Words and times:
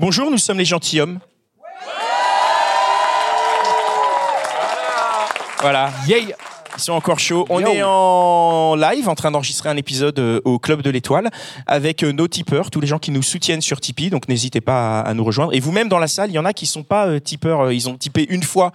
Bonjour, 0.00 0.30
nous 0.30 0.38
sommes 0.38 0.58
les 0.58 0.64
gentilshommes. 0.64 1.18
Voilà. 5.60 5.90
Yay 6.06 6.36
Ils 6.76 6.80
sont 6.80 6.92
encore 6.92 7.18
chauds. 7.18 7.44
On 7.50 7.58
Yo. 7.58 7.66
est 7.66 7.82
en 7.82 8.76
live, 8.76 9.08
en 9.08 9.16
train 9.16 9.32
d'enregistrer 9.32 9.68
un 9.68 9.76
épisode 9.76 10.16
euh, 10.20 10.40
au 10.44 10.60
Club 10.60 10.82
de 10.82 10.90
l'Étoile 10.90 11.30
avec 11.66 12.04
euh, 12.04 12.12
nos 12.12 12.28
tipeurs, 12.28 12.70
tous 12.70 12.80
les 12.80 12.86
gens 12.86 13.00
qui 13.00 13.10
nous 13.10 13.22
soutiennent 13.22 13.60
sur 13.60 13.80
Tipeee. 13.80 14.08
Donc 14.10 14.28
n'hésitez 14.28 14.60
pas 14.60 15.00
à, 15.00 15.14
nous 15.14 15.24
rejoindre. 15.24 15.52
Et 15.52 15.58
vous-même 15.58 15.88
dans 15.88 15.98
la 15.98 16.06
salle, 16.06 16.30
il 16.30 16.34
y 16.34 16.38
en 16.38 16.44
a 16.44 16.52
qui 16.52 16.66
sont 16.66 16.84
pas 16.84 17.08
euh, 17.08 17.18
tipeurs. 17.18 17.72
Ils 17.72 17.88
ont 17.88 17.96
tipé 17.96 18.24
une 18.30 18.44
fois. 18.44 18.70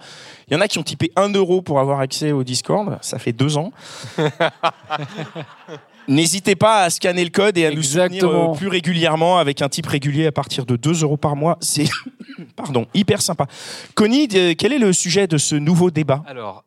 Il 0.48 0.52
y 0.52 0.56
en 0.58 0.60
a 0.60 0.68
qui 0.68 0.78
ont 0.78 0.82
tipé 0.82 1.10
un 1.16 1.30
euro 1.30 1.62
pour 1.62 1.80
avoir 1.80 2.00
accès 2.00 2.32
au 2.32 2.44
Discord. 2.44 2.98
Ça 3.00 3.18
fait 3.18 3.32
deux 3.32 3.56
ans. 3.56 3.72
N'hésitez 6.08 6.54
pas 6.56 6.82
à 6.82 6.90
scanner 6.90 7.24
le 7.24 7.30
code 7.30 7.56
et 7.56 7.66
à 7.66 7.70
nous 7.70 7.82
soutenir 7.82 8.24
euh, 8.28 8.52
plus 8.54 8.68
régulièrement 8.68 9.38
avec 9.38 9.62
un 9.62 9.68
type 9.68 9.86
régulier 9.86 10.26
à 10.26 10.32
partir 10.32 10.66
de 10.66 10.76
2 10.76 11.02
euros 11.02 11.16
par 11.16 11.36
mois. 11.36 11.56
C'est 11.60 11.88
pardon, 12.56 12.86
hyper 12.94 13.22
sympa. 13.22 13.46
Connie, 13.94 14.28
euh, 14.34 14.54
quel 14.56 14.72
est 14.72 14.78
le 14.78 14.92
sujet 14.92 15.26
de 15.26 15.38
ce 15.38 15.54
nouveau 15.54 15.90
débat? 15.90 16.22
Alors, 16.26 16.64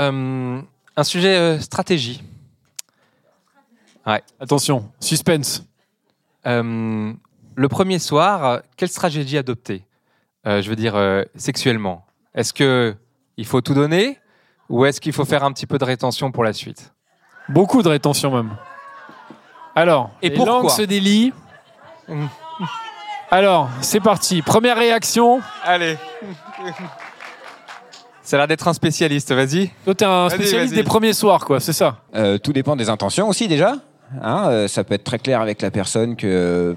euh, 0.00 0.60
un 0.96 1.04
sujet 1.04 1.36
euh, 1.36 1.60
stratégie. 1.60 2.22
Ouais. 4.06 4.22
Attention, 4.40 4.90
suspense. 4.98 5.64
Euh, 6.46 7.12
le 7.54 7.68
premier 7.68 7.98
soir, 7.98 8.62
quelle 8.76 8.88
stratégie 8.88 9.38
adopter? 9.38 9.84
Euh, 10.46 10.60
Je 10.62 10.68
veux 10.68 10.76
dire, 10.76 10.96
euh, 10.96 11.22
sexuellement. 11.36 12.04
Est-ce 12.34 12.52
que 12.52 12.96
il 13.36 13.46
faut 13.46 13.60
tout 13.60 13.74
donner 13.74 14.18
ou 14.68 14.84
est-ce 14.84 15.00
qu'il 15.00 15.12
faut 15.12 15.24
faire 15.24 15.44
un 15.44 15.52
petit 15.52 15.66
peu 15.66 15.78
de 15.78 15.84
rétention 15.84 16.32
pour 16.32 16.44
la 16.44 16.52
suite? 16.52 16.92
Beaucoup 17.48 17.82
de 17.82 17.88
rétention 17.88 18.30
même. 18.34 18.50
Alors, 19.74 20.10
Et 20.22 20.28
les 20.28 20.34
pourquoi 20.36 20.54
langues 20.60 20.70
se 20.70 20.82
délient. 20.82 21.32
Alors, 23.30 23.70
c'est 23.80 24.00
parti. 24.00 24.42
Première 24.42 24.76
réaction. 24.76 25.40
Allez 25.64 25.96
Ça 28.22 28.36
a 28.36 28.38
l'air 28.38 28.48
d'être 28.48 28.68
un 28.68 28.72
spécialiste, 28.74 29.32
vas-y. 29.32 29.70
Toi, 29.84 29.94
t'es 29.94 30.04
un 30.04 30.28
Vas-y, 30.28 30.38
spécialiste 30.38 30.74
vas-y. 30.74 30.82
des 30.82 30.88
premiers 30.88 31.12
soirs, 31.12 31.44
quoi, 31.44 31.58
c'est 31.60 31.72
ça? 31.72 31.96
Euh, 32.14 32.38
tout 32.38 32.52
dépend 32.52 32.76
des 32.76 32.88
intentions 32.88 33.28
aussi 33.28 33.48
déjà. 33.48 33.74
Hein, 34.22 34.48
euh, 34.48 34.68
ça 34.68 34.84
peut 34.84 34.94
être 34.94 35.04
très 35.04 35.18
clair 35.18 35.40
avec 35.40 35.62
la 35.62 35.70
personne 35.70 36.16
que 36.16 36.26
euh, 36.26 36.74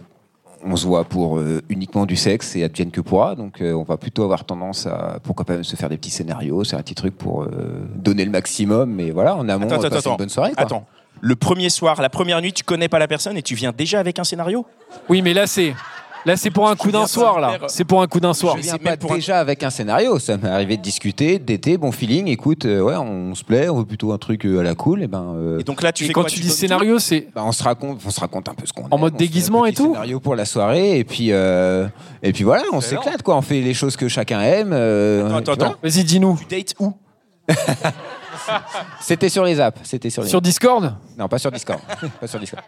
on 0.66 0.76
se 0.76 0.86
voit 0.86 1.04
pour 1.04 1.38
euh, 1.38 1.62
uniquement 1.70 2.06
du 2.06 2.16
sexe 2.16 2.56
et 2.56 2.64
advienne 2.64 2.92
que 2.92 3.02
pourra. 3.02 3.36
Donc 3.36 3.62
euh, 3.62 3.74
on 3.74 3.84
va 3.84 3.98
plutôt 3.98 4.24
avoir 4.24 4.44
tendance 4.46 4.88
à 4.88 5.20
pourquoi 5.24 5.46
pas 5.46 5.54
même 5.54 5.64
se 5.64 5.76
faire 5.76 5.90
des 5.90 5.98
petits 5.98 6.10
scénarios, 6.10 6.64
c'est 6.64 6.76
un 6.76 6.82
petit 6.82 6.96
truc 6.96 7.16
pour 7.18 7.44
euh, 7.44 7.88
donner 7.96 8.26
le 8.26 8.32
maximum. 8.32 8.92
Mais 8.92 9.12
voilà, 9.12 9.36
en 9.36 9.48
amont, 9.48 9.68
Attends, 9.68 9.76
on 9.78 9.80
va 9.80 9.88
attends, 9.88 9.96
passer 9.96 9.98
attends. 9.98 10.12
une 10.12 10.18
bonne 10.18 10.30
soirée. 10.30 10.52
quoi. 10.54 10.64
Attends. 10.64 10.88
Le 11.22 11.36
premier 11.36 11.70
soir, 11.70 12.02
la 12.02 12.10
première 12.10 12.42
nuit, 12.42 12.52
tu 12.52 12.64
connais 12.64 12.90
pas 12.90 13.00
la 13.00 13.08
personne 13.08 13.38
et 13.38 13.42
tu 13.42 13.56
viens 13.56 13.72
déjà 13.72 14.00
avec 14.00 14.20
un 14.20 14.24
scénario? 14.26 14.66
Oui, 15.08 15.22
mais 15.22 15.34
là, 15.34 15.48
c'est. 15.48 15.74
Là, 16.26 16.36
c'est 16.38 16.50
pour 16.50 16.68
un 16.68 16.76
coup 16.76 16.92
d'un 16.92 17.06
soir, 17.06 17.40
là. 17.40 17.58
C'est 17.68 17.84
pour 17.86 18.02
un 18.02 18.08
coup 18.08 18.20
d'un 18.20 18.34
soir. 18.34 18.58
Je 18.60 18.76
pas 18.78 18.96
déjà 18.96 19.40
avec 19.40 19.62
un 19.64 19.70
scénario. 19.70 20.18
Ça 20.20 20.38
m'est 20.38 20.50
arrivé 20.50 20.78
de 20.78 20.82
discuter, 20.82 21.38
d'été, 21.40 21.78
bon 21.78 21.92
feeling. 21.92 22.28
Écoute, 22.28 22.66
euh, 22.66 22.82
ouais, 22.82 22.96
on 22.96 23.36
se 23.36 23.44
plaît, 23.44 23.70
on 23.70 23.78
veut 23.78 23.86
plutôt 23.86 24.12
un 24.12 24.18
truc 24.18 24.46
euh, 24.46 24.60
à 24.60 24.64
la 24.64 24.74
cool. 24.76 25.04
Et 25.04 25.08
ben, 25.08 25.36
euh, 25.36 25.60
Et 25.60 25.64
donc 25.64 25.82
là, 25.84 25.94
tu 25.94 26.04
Et 26.04 26.08
fais 26.08 26.14
quand 26.14 26.22
quoi 26.22 26.30
tu 26.30 26.38
Tu 26.38 26.42
dis 26.42 26.50
scénario, 26.50 26.98
c'est. 26.98 27.28
bah, 27.36 27.44
on 27.46 27.52
se 27.52 27.62
raconte, 27.64 28.00
on 28.06 28.10
se 28.10 28.20
raconte 28.20 28.50
un 28.50 28.54
peu 28.56 28.66
ce 28.66 28.74
qu'on 28.74 28.86
En 28.90 28.96
aime, 28.96 29.00
mode 29.02 29.16
déguisement 29.18 29.66
et 29.66 29.74
tout 29.74 29.88
Scénario 29.94 30.20
pour 30.20 30.36
la 30.36 30.46
soirée 30.46 30.98
et 30.98 31.04
puis 31.04 31.28
euh, 31.32 31.88
et 32.24 32.34
puis 32.34 32.44
voilà, 32.44 32.64
on 32.74 32.82
s'éclate 32.82 33.22
quoi. 33.22 33.36
On 33.38 33.42
fait 33.42 33.62
les 33.62 33.74
choses 33.76 33.96
que 33.96 34.08
chacun 34.08 34.42
aime. 34.42 34.72
euh, 34.74 35.30
Attends, 35.38 35.54
attends. 35.54 35.76
Vas-y, 35.84 36.04
dis-nous. 36.04 36.40
Tu 36.50 36.56
dates 36.56 36.74
où 36.80 36.94
C'était 39.00 39.30
sur 39.30 39.44
les 39.44 39.60
apps. 39.60 39.80
C'était 39.84 40.10
sur 40.10 40.24
les. 40.24 40.30
Sur 40.30 40.42
Discord? 40.42 40.96
Non, 41.18 41.28
pas 41.28 41.38
sur 41.40 41.52
Discord. 41.52 41.80
pas 42.20 42.28
sur 42.28 42.40
Discord. 42.40 42.64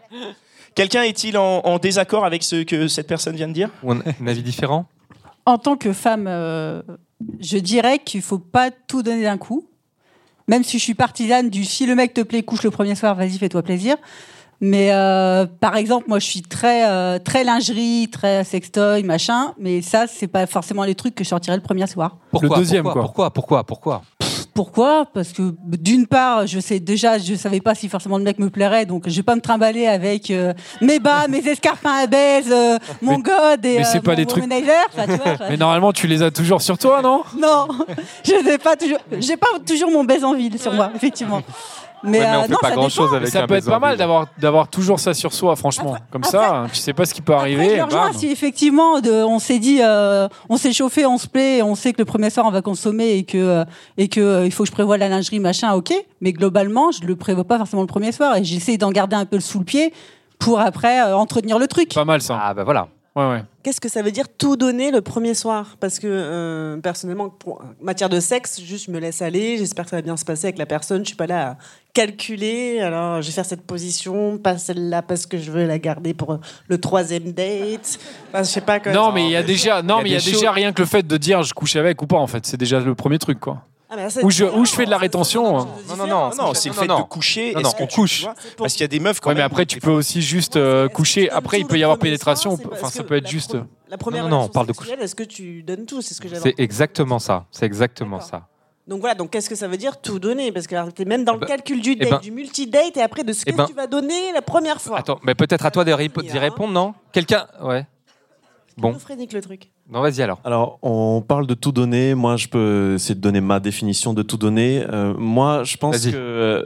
Quelqu'un 0.77 1.01
est-il 1.01 1.39
en, 1.39 1.61
en 1.61 1.79
désaccord 1.79 2.23
avec 2.23 2.43
ce 2.43 2.61
que 2.61 2.87
cette 2.87 3.07
personne 3.07 3.35
vient 3.35 3.47
de 3.47 3.53
dire 3.53 3.71
Ou 3.81 3.93
un, 3.93 3.99
un 4.21 4.27
avis 4.27 4.43
différent 4.43 4.85
En 5.47 5.57
tant 5.57 5.75
que 5.75 5.91
femme, 5.91 6.25
euh, 6.27 6.83
je 7.39 7.57
dirais 7.57 7.97
qu'il 7.97 8.21
faut 8.21 8.37
pas 8.37 8.69
tout 8.87 9.01
donner 9.01 9.23
d'un 9.23 9.39
coup. 9.39 9.65
Même 10.47 10.63
si 10.63 10.77
je 10.77 10.83
suis 10.83 10.93
partisane 10.93 11.49
du 11.49 11.65
si 11.65 11.87
le 11.87 11.95
mec 11.95 12.13
te 12.13 12.21
plaît, 12.21 12.43
couche 12.43 12.61
le 12.61 12.69
premier 12.69 12.93
soir, 12.93 13.15
vas-y, 13.15 13.39
fais-toi 13.39 13.63
plaisir. 13.63 13.95
Mais 14.61 14.93
euh, 14.93 15.47
par 15.47 15.77
exemple, 15.77 16.05
moi, 16.09 16.19
je 16.19 16.27
suis 16.27 16.43
très 16.43 16.83
très 16.83 17.19
très 17.21 17.43
lingerie, 17.43 18.07
très 18.11 18.43
sextoy, 18.43 19.01
machin. 19.01 19.55
Mais 19.57 19.81
ça, 19.81 20.05
c'est 20.05 20.27
pas 20.27 20.45
forcément 20.45 20.83
les 20.83 20.93
trucs 20.93 21.15
que 21.15 21.23
je 21.23 21.29
sortirais 21.29 21.57
le 21.57 21.63
premier 21.63 21.87
soir. 21.87 22.17
Pourquoi 22.29 22.55
deuxième, 22.55 22.83
pourquoi, 22.83 23.01
quoi. 23.01 23.31
pourquoi 23.31 23.31
Pourquoi 23.31 23.63
Pourquoi 23.63 24.01
Pourquoi? 24.19 24.26
Parce 24.65 25.33
que 25.33 25.53
d'une 25.63 26.07
part, 26.07 26.47
je 26.47 26.59
sais 26.59 26.79
déjà, 26.79 27.17
je 27.17 27.35
savais 27.35 27.59
pas 27.59 27.75
si 27.75 27.89
forcément 27.89 28.17
le 28.17 28.23
mec 28.23 28.39
me 28.39 28.49
plairait, 28.49 28.85
donc 28.85 29.07
je 29.07 29.15
vais 29.15 29.23
pas 29.23 29.35
me 29.35 29.41
trimballer 29.41 29.87
avec 29.87 30.31
euh, 30.31 30.53
mes 30.81 30.99
bas, 30.99 31.27
mes 31.27 31.45
escarpins 31.47 32.03
à 32.03 32.07
baise, 32.07 32.51
euh, 32.51 32.77
mon 33.01 33.19
god 33.19 33.65
et 33.65 33.77
mais 33.77 33.83
c'est 33.83 33.97
euh, 33.97 34.01
pas 34.01 34.11
mon 34.11 34.17
des 34.17 34.25
trucs- 34.25 34.43
womanizer, 34.43 34.73
enfin, 34.93 35.05
tu 35.05 35.21
vois, 35.21 35.35
Mais 35.49 35.57
normalement, 35.57 35.93
tu 35.93 36.07
les 36.07 36.23
as 36.23 36.31
toujours 36.31 36.61
sur 36.61 36.77
toi, 36.77 37.01
non? 37.01 37.23
Non, 37.37 37.67
je 38.23 38.43
n'ai 38.43 38.57
pas 38.57 38.75
toujours, 38.75 38.99
j'ai 39.19 39.37
pas 39.37 39.47
toujours 39.65 39.91
mon 39.91 40.03
baise 40.03 40.23
en 40.23 40.33
ville 40.33 40.59
sur 40.59 40.73
moi, 40.73 40.91
effectivement. 40.95 41.41
Mais, 42.03 42.19
Ouais, 42.19 42.25
mais 42.25 42.35
on 42.37 42.39
euh, 42.39 42.41
fait 42.43 42.47
non, 42.49 42.57
pas 42.61 42.69
ça 42.69 42.75
grand-chose 42.75 43.05
dépend. 43.05 43.15
avec 43.17 43.27
Ça 43.29 43.43
un 43.43 43.47
peut 43.47 43.55
être 43.55 43.65
pas 43.69 43.79
mal 43.79 43.97
d'avoir 43.97 44.27
d'avoir 44.37 44.67
toujours 44.69 44.99
ça 44.99 45.13
sur 45.13 45.33
soi, 45.33 45.55
franchement. 45.55 45.93
Après- 45.95 46.03
Comme 46.11 46.23
après- 46.23 46.37
ça, 46.37 46.65
tu 46.71 46.79
sais 46.79 46.93
pas 46.93 47.05
ce 47.05 47.13
qui 47.13 47.21
peut 47.21 47.33
Après, 47.33 47.51
je 47.53 47.59
arriver. 47.59 47.83
bam. 47.89 48.13
si 48.13 48.27
effectivement 48.31 48.99
de, 48.99 49.11
on 49.11 49.39
s'est 49.39 49.59
dit, 49.59 49.79
euh, 49.81 50.27
on 50.49 50.57
s'est 50.57 50.73
chauffé, 50.73 51.05
on 51.05 51.17
se 51.17 51.27
plaît, 51.27 51.61
on 51.63 51.75
sait 51.75 51.93
que 51.93 51.97
le 51.99 52.05
premier 52.05 52.29
soir 52.29 52.45
on 52.45 52.51
va 52.51 52.61
consommer 52.61 53.13
et 53.17 53.23
que 53.23 53.37
euh, 53.37 53.65
et 53.97 54.07
que 54.09 54.21
euh, 54.21 54.45
il 54.45 54.51
faut 54.51 54.63
que 54.63 54.67
je 54.69 54.73
prévoie 54.73 54.97
la 54.97 55.09
lingerie 55.09 55.39
machin, 55.39 55.73
ok. 55.73 55.93
Mais 56.21 56.33
globalement, 56.33 56.91
je 56.91 57.05
le 57.05 57.15
prévois 57.15 57.43
pas 57.45 57.57
forcément 57.57 57.81
le 57.81 57.87
premier 57.87 58.11
soir 58.11 58.35
et 58.37 58.43
j'essaie 58.43 58.77
d'en 58.77 58.91
garder 58.91 59.15
un 59.15 59.25
peu 59.25 59.37
le 59.37 59.41
sous 59.41 59.59
le 59.59 59.65
pied 59.65 59.93
pour 60.39 60.59
après 60.59 61.01
euh, 61.01 61.17
entretenir 61.17 61.57
le 61.57 61.67
truc. 61.67 61.93
Pas 61.93 62.05
mal 62.05 62.21
ça. 62.21 62.39
Ah 62.41 62.53
bah 62.53 62.63
voilà. 62.63 62.87
Ouais, 63.15 63.27
ouais. 63.27 63.43
Qu'est-ce 63.67 63.81
que 63.81 63.89
ça 63.89 64.01
veut 64.01 64.11
dire 64.11 64.29
tout 64.29 64.55
donner 64.55 64.91
le 64.91 65.01
premier 65.01 65.33
soir? 65.33 65.75
Parce 65.81 65.99
que 65.99 66.07
euh, 66.09 66.77
personnellement, 66.77 67.27
pour 67.27 67.55
en 67.55 67.83
matière 67.83 68.07
de 68.07 68.21
sexe, 68.21 68.61
juste 68.61 68.85
je 68.85 68.91
me 68.91 68.97
laisse 68.97 69.21
aller, 69.21 69.57
j'espère 69.57 69.83
que 69.83 69.89
ça 69.89 69.97
va 69.97 70.01
bien 70.01 70.15
se 70.15 70.23
passer 70.23 70.45
avec 70.45 70.57
la 70.57 70.65
personne, 70.65 71.01
je 71.01 71.07
suis 71.07 71.17
pas 71.17 71.27
là 71.27 71.49
à 71.49 71.57
calculer, 71.93 72.79
alors 72.79 73.21
je 73.21 73.27
vais 73.27 73.33
faire 73.33 73.45
cette 73.45 73.63
position, 73.63 74.37
pas 74.37 74.57
celle-là 74.57 75.01
parce 75.01 75.25
que 75.25 75.37
je 75.37 75.51
veux 75.51 75.65
la 75.65 75.79
garder 75.79 76.13
pour 76.13 76.39
le 76.69 76.77
troisième 76.77 77.33
date. 77.33 77.99
Enfin, 78.29 78.43
je 78.43 78.47
sais 78.47 78.61
pas 78.61 78.79
quoi. 78.79 78.93
Non, 78.93 79.11
mais 79.11 79.25
il 79.25 79.31
y 79.31 79.35
a 79.35 79.43
déjà, 79.43 79.81
non, 79.81 80.01
mais 80.01 80.11
il 80.11 80.13
y 80.13 80.15
a 80.15 80.21
déjà 80.21 80.53
rien 80.53 80.71
que 80.71 80.81
le 80.81 80.87
fait 80.87 81.05
de 81.05 81.17
dire 81.17 81.43
je 81.43 81.53
couche 81.53 81.75
avec 81.75 82.01
ou 82.01 82.07
pas. 82.07 82.15
En 82.15 82.27
fait, 82.27 82.45
c'est 82.45 82.55
déjà 82.55 82.79
le 82.79 82.95
premier 82.95 83.19
truc, 83.19 83.41
quoi. 83.41 83.63
Ah, 83.89 83.95
Où 84.21 84.29
je, 84.31 84.43
où 84.43 84.65
je 84.65 84.71
fais 84.73 84.85
de 84.85 84.89
la 84.89 84.97
rétention. 84.97 85.59
hein. 85.59 85.67
Non, 85.87 85.95
non, 85.95 86.07
non, 86.07 86.29
Non, 86.37 86.53
c'est 86.53 86.67
le 86.69 86.75
fait 86.75 86.87
non. 86.87 86.99
de 86.99 87.03
coucher. 87.03 87.53
Non, 87.53 87.61
Est-ce 87.61 87.69
non, 87.69 87.71
que 87.77 87.83
on 87.83 87.87
tu- 87.87 87.95
couche. 87.95 88.25
Parce 88.57 88.73
qu'il 88.73 88.81
y 88.81 88.83
a 88.83 88.87
des 88.89 88.99
meufs 88.99 89.21
quand 89.21 89.29
Ouais, 89.29 89.35
mais 89.35 89.39
même, 89.41 89.45
après, 89.45 89.65
tu 89.65 89.79
peux 89.79 89.91
aussi 89.91 90.21
juste 90.21 90.57
euh, 90.57 90.89
que 90.89 90.93
coucher. 90.93 91.29
Après, 91.31 91.59
il 91.61 91.65
peut 91.65 91.77
y 91.79 91.83
avoir 91.83 91.97
pénétration. 91.97 92.57
Enfin, 92.71 92.89
ça 92.89 93.01
que 93.03 93.07
peut 93.07 93.15
être 93.15 93.29
juste. 93.29 93.55
La 93.89 93.97
première 93.97 94.23
Non, 94.23 94.29
non, 94.29 94.41
on 94.43 94.47
parle 94.49 94.67
de 94.67 94.73
sexuelle, 94.73 94.99
Est-ce 95.01 95.15
que 95.15 95.23
tu 95.23 95.63
donnes 95.63 95.85
tout 95.85 96.01
C'est 96.01 96.13
ce 96.13 96.19
que 96.19 96.27
j'avais 96.27 96.41
C'est 96.41 96.59
exactement 96.59 97.19
ça. 97.19 97.45
C'est 97.51 97.65
exactement 97.65 98.19
ça. 98.19 98.47
Donc 98.87 98.99
voilà, 99.01 99.15
donc 99.15 99.31
qu'est-ce 99.31 99.49
que 99.49 99.55
ça 99.55 99.67
veut 99.67 99.75
dire 99.77 99.99
tout 100.01 100.17
donner? 100.19 100.51
Parce 100.53 100.65
que 100.67 100.89
tu 100.91 101.01
es 101.01 101.05
même 101.05 101.23
dans 101.25 101.33
Eh 101.33 101.35
le 101.35 101.39
ben- 101.41 101.47
calcul 101.47 101.81
du 101.81 101.91
eh 101.91 101.95
date, 101.95 102.09
ben- 102.09 102.19
du 102.19 102.31
multi-date 102.31 102.95
et 102.97 103.01
après 103.01 103.23
de 103.25 103.33
ce 103.33 103.43
que 103.43 103.51
Eh 103.51 103.53
ben- 103.53 103.65
tu 103.65 103.73
vas 103.73 103.85
donner 103.87 104.31
la 104.33 104.41
première 104.41 104.79
fois. 104.81 104.99
Attends, 104.99 105.19
mais 105.23 105.35
peut-être 105.35 105.65
à 105.65 105.71
toi 105.71 105.83
d'y 105.83 105.93
répondre, 105.93 106.71
non? 106.73 106.93
Quelqu'un 107.11 107.47
Ouais. 107.61 107.85
Bon, 108.77 108.89
Schizophrénique, 108.89 109.33
le 109.33 109.41
truc. 109.41 109.71
non, 109.89 110.01
vas-y 110.01 110.21
alors. 110.21 110.39
Alors, 110.43 110.79
on 110.81 111.21
parle 111.21 111.47
de 111.47 111.53
tout 111.53 111.71
donner. 111.71 112.13
Moi, 112.13 112.37
je 112.37 112.47
peux 112.47 112.93
essayer 112.95 113.15
de 113.15 113.19
donner 113.21 113.41
ma 113.41 113.59
définition 113.59 114.13
de 114.13 114.21
tout 114.21 114.37
donner. 114.37 114.85
Euh, 114.87 115.13
moi, 115.17 115.63
je 115.63 115.77
pense 115.77 116.05
que, 116.05 116.11
euh, 116.13 116.65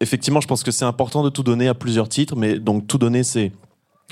effectivement, 0.00 0.40
je 0.40 0.46
pense 0.46 0.62
que 0.62 0.70
c'est 0.70 0.84
important 0.84 1.24
de 1.24 1.30
tout 1.30 1.42
donner 1.42 1.66
à 1.66 1.74
plusieurs 1.74 2.08
titres. 2.08 2.36
Mais 2.36 2.58
donc, 2.58 2.86
tout 2.86 2.98
donner, 2.98 3.24
c'est 3.24 3.52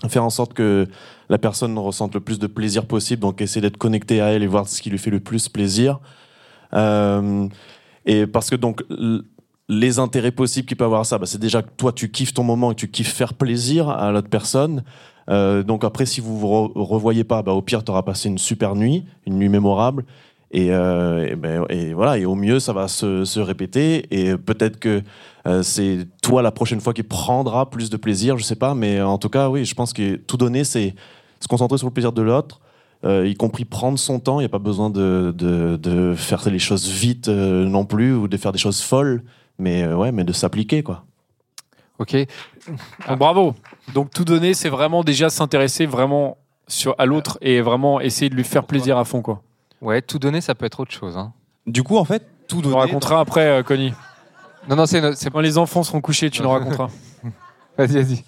faire 0.09 0.25
en 0.25 0.31
sorte 0.31 0.53
que 0.53 0.89
la 1.29 1.39
personne 1.39 1.79
ressente 1.79 2.15
le 2.15 2.21
plus 2.21 2.39
de 2.39 2.49
plaisir 2.49 2.87
possible. 2.87 3.23
Donc, 3.23 3.41
essayer 3.41 3.61
d'être 3.61 3.79
connecté 3.79 4.21
à 4.21 4.27
elle 4.29 4.43
et 4.43 4.49
voir 4.49 4.67
ce 4.69 4.83
qui 4.83 4.91
lui 4.91 4.99
fait 4.99 5.11
le 5.11 5.21
plus 5.21 5.49
plaisir. 5.49 6.01
Euh, 6.75 7.49
et 8.05 8.27
parce 8.27 8.51
que 8.51 8.57
donc 8.57 8.83
les 9.69 9.99
intérêts 9.99 10.33
possibles 10.33 10.67
qu'il 10.67 10.77
peut 10.77 10.85
avoir 10.85 11.03
à 11.03 11.05
ça, 11.05 11.19
bah, 11.19 11.27
c'est 11.27 11.39
déjà 11.39 11.63
que 11.63 11.71
toi 11.77 11.93
tu 11.93 12.11
kiffes 12.11 12.35
ton 12.35 12.45
moment 12.45 12.73
et 12.73 12.75
tu 12.75 12.89
kiffes 12.89 13.13
faire 13.13 13.35
plaisir 13.35 13.89
à 13.89 14.11
l'autre 14.13 14.29
personne. 14.29 14.85
Euh, 15.33 15.63
donc 15.63 15.85
après, 15.85 16.07
si 16.07 16.21
vous 16.21 16.39
vous 16.39 16.47
re- 16.47 16.73
revoyez 16.75 17.25
pas, 17.25 17.43
bah, 17.43 17.53
au 17.53 17.63
pire, 17.63 17.83
tu 17.83 17.91
auras 17.91 18.03
passé 18.03 18.29
une 18.29 18.39
super 18.39 18.77
nuit, 18.77 19.05
une 19.27 19.39
nuit 19.39 19.49
mémorable. 19.49 20.05
Et, 20.51 20.69
euh, 20.71 21.35
ben, 21.37 21.65
voilà, 21.95 22.19
et 22.19 22.27
au 22.27 22.35
mieux, 22.35 22.61
ça 22.61 22.75
va 22.75 22.87
se, 22.87 23.41
répéter. 23.41 24.07
Et 24.11 24.37
peut-être 24.37 24.79
que 24.79 25.03
euh, 25.47 25.63
c'est 25.63 26.07
toi 26.23 26.43
la 26.43 26.51
prochaine 26.51 26.81
fois 26.81 26.93
qui 26.93 27.03
prendra 27.03 27.71
plus 27.71 27.89
de 27.89 27.97
plaisir, 27.97 28.37
je 28.37 28.45
sais 28.45 28.57
pas. 28.57 28.75
Mais 28.75 29.01
en 29.01 29.17
tout 29.17 29.31
cas, 29.31 29.49
oui, 29.49 29.65
je 29.65 29.75
pense 29.75 29.95
que 29.95 30.17
tout 30.17 30.37
donner, 30.37 30.65
c'est 30.65 30.95
se 31.41 31.49
concentrer 31.49 31.79
sur 31.79 31.87
le 31.87 31.93
plaisir 31.93 32.13
de 32.13 32.23
l'autre, 32.23 32.61
y 33.05 33.35
compris 33.35 33.65
prendre 33.65 33.99
son 33.99 34.21
temps. 34.21 34.39
Il 34.39 34.43
n'y 34.43 34.47
a 34.47 34.51
pas 34.51 34.59
besoin 34.59 34.91
de, 34.91 35.35
de, 35.37 36.15
faire 36.15 36.49
les 36.49 36.59
choses 36.59 36.87
vite 36.89 37.29
non 37.29 37.85
plus 37.85 38.15
ou 38.15 38.29
de 38.29 38.37
faire 38.37 38.53
des 38.53 38.61
choses 38.61 38.81
folles, 38.81 39.23
mais 39.59 39.93
ouais, 39.93 40.13
mais 40.13 40.23
de 40.23 40.33
s'appliquer 40.33 40.85
quoi. 40.85 41.05
Ok. 41.99 42.17
Donc, 43.09 43.19
bravo. 43.19 43.55
Donc 43.95 44.11
tout 44.11 44.25
donner, 44.25 44.55
c'est 44.55 44.69
vraiment 44.69 45.03
déjà 45.05 45.29
s'intéresser 45.31 45.87
vraiment 45.87 46.37
sur, 46.69 46.95
à 46.99 47.07
l'autre 47.07 47.39
et 47.43 47.61
vraiment 47.61 48.01
essayer 48.01 48.29
de 48.31 48.35
lui 48.35 48.45
faire 48.45 48.65
plaisir 48.65 48.99
à 48.99 49.05
fond. 49.05 49.23
Quoi. 49.23 49.43
Ouais, 49.81 50.01
tout 50.03 50.19
donner, 50.19 50.41
ça 50.41 50.55
peut 50.55 50.65
être 50.67 50.81
autre 50.81 50.93
chose. 50.93 51.17
Hein. 51.17 51.33
Du 51.67 51.83
coup, 51.83 51.97
en 51.97 52.05
fait, 52.05 52.27
tout 52.49 52.63
donner. 52.63 52.77
raconteras 52.77 53.21
après, 53.21 53.47
euh, 53.47 53.63
Connie. 53.63 53.93
Non, 54.69 54.77
non, 54.77 54.87
c'est. 54.87 55.15
c'est- 55.15 55.31
Quand 55.31 55.41
les 55.41 55.59
enfants 55.59 55.83
seront 55.83 56.01
couchés, 56.01 56.31
tu 56.31 56.43
nous 56.43 56.51
raconteras. 56.51 56.89
Vas-y, 57.79 58.03
vas-y. 58.03 58.25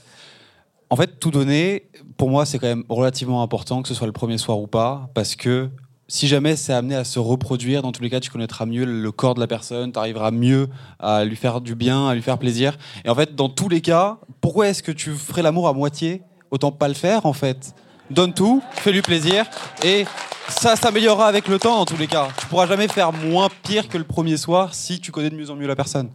En 0.91 0.97
fait, 0.97 1.19
tout 1.19 1.31
donner, 1.31 1.89
pour 2.17 2.31
moi, 2.31 2.47
c'est 2.47 2.59
quand 2.59 2.67
même 2.67 2.85
relativement 2.89 3.43
important, 3.43 3.83
que 3.83 3.89
ce 3.89 3.95
soit 3.95 4.07
le 4.07 4.13
premier 4.13 4.39
soir 4.39 4.59
ou 4.59 4.67
pas, 4.67 5.11
parce 5.15 5.35
que 5.37 5.71
si 6.07 6.29
jamais 6.29 6.57
c'est 6.57 6.73
amené 6.73 6.95
à 6.95 7.05
se 7.05 7.19
reproduire, 7.19 7.83
dans 7.83 7.93
tous 7.93 8.03
les 8.03 8.11
cas, 8.11 8.21
tu 8.21 8.31
connaîtras 8.31 8.67
mieux 8.67 8.85
le 8.85 9.13
corps 9.13 9.35
de 9.35 9.41
la 9.41 9.47
personne, 9.47 9.93
tu 9.93 9.99
arriveras 9.99 10.31
mieux 10.31 10.69
à 10.99 11.25
lui 11.25 11.37
faire 11.37 11.61
du 11.61 11.75
bien, 11.75 12.09
à 12.09 12.15
lui 12.15 12.23
faire 12.23 12.39
plaisir. 12.39 12.77
Et 13.05 13.09
en 13.09 13.15
fait, 13.15 13.35
dans 13.35 13.49
tous 13.49 13.69
les 13.69 13.81
cas, 13.81 14.19
pourquoi 14.41 14.69
est-ce 14.69 14.83
que 14.83 14.93
tu 14.93 15.13
ferais 15.13 15.43
l'amour 15.43 15.69
à 15.69 15.73
moitié? 15.73 16.23
Autant 16.51 16.73
pas 16.73 16.89
le 16.89 16.95
faire, 16.95 17.27
en 17.27 17.33
fait. 17.33 17.75
Donne 18.11 18.35
tout, 18.35 18.63
fais-lui 18.73 19.01
plaisir, 19.01 19.47
et 19.83 20.05
ça 20.49 20.77
s'améliorera 20.77 21.27
avec 21.27 21.49
le 21.49 21.59
temps, 21.59 21.79
dans 21.79 21.87
tous 21.87 21.97
les 21.97 22.07
cas. 22.07 22.29
Tu 22.39 22.47
pourras 22.47 22.67
jamais 22.67 22.87
faire 22.87 23.13
moins 23.13 23.49
pire 23.63 23.89
que 23.89 23.97
le 23.97 24.05
premier 24.05 24.37
soir 24.37 24.75
si 24.75 25.01
tu 25.01 25.11
connais 25.11 25.31
de 25.31 25.37
mieux 25.37 25.51
en 25.51 25.57
mieux 25.57 25.67
la 25.67 25.77
personne. 25.77 26.11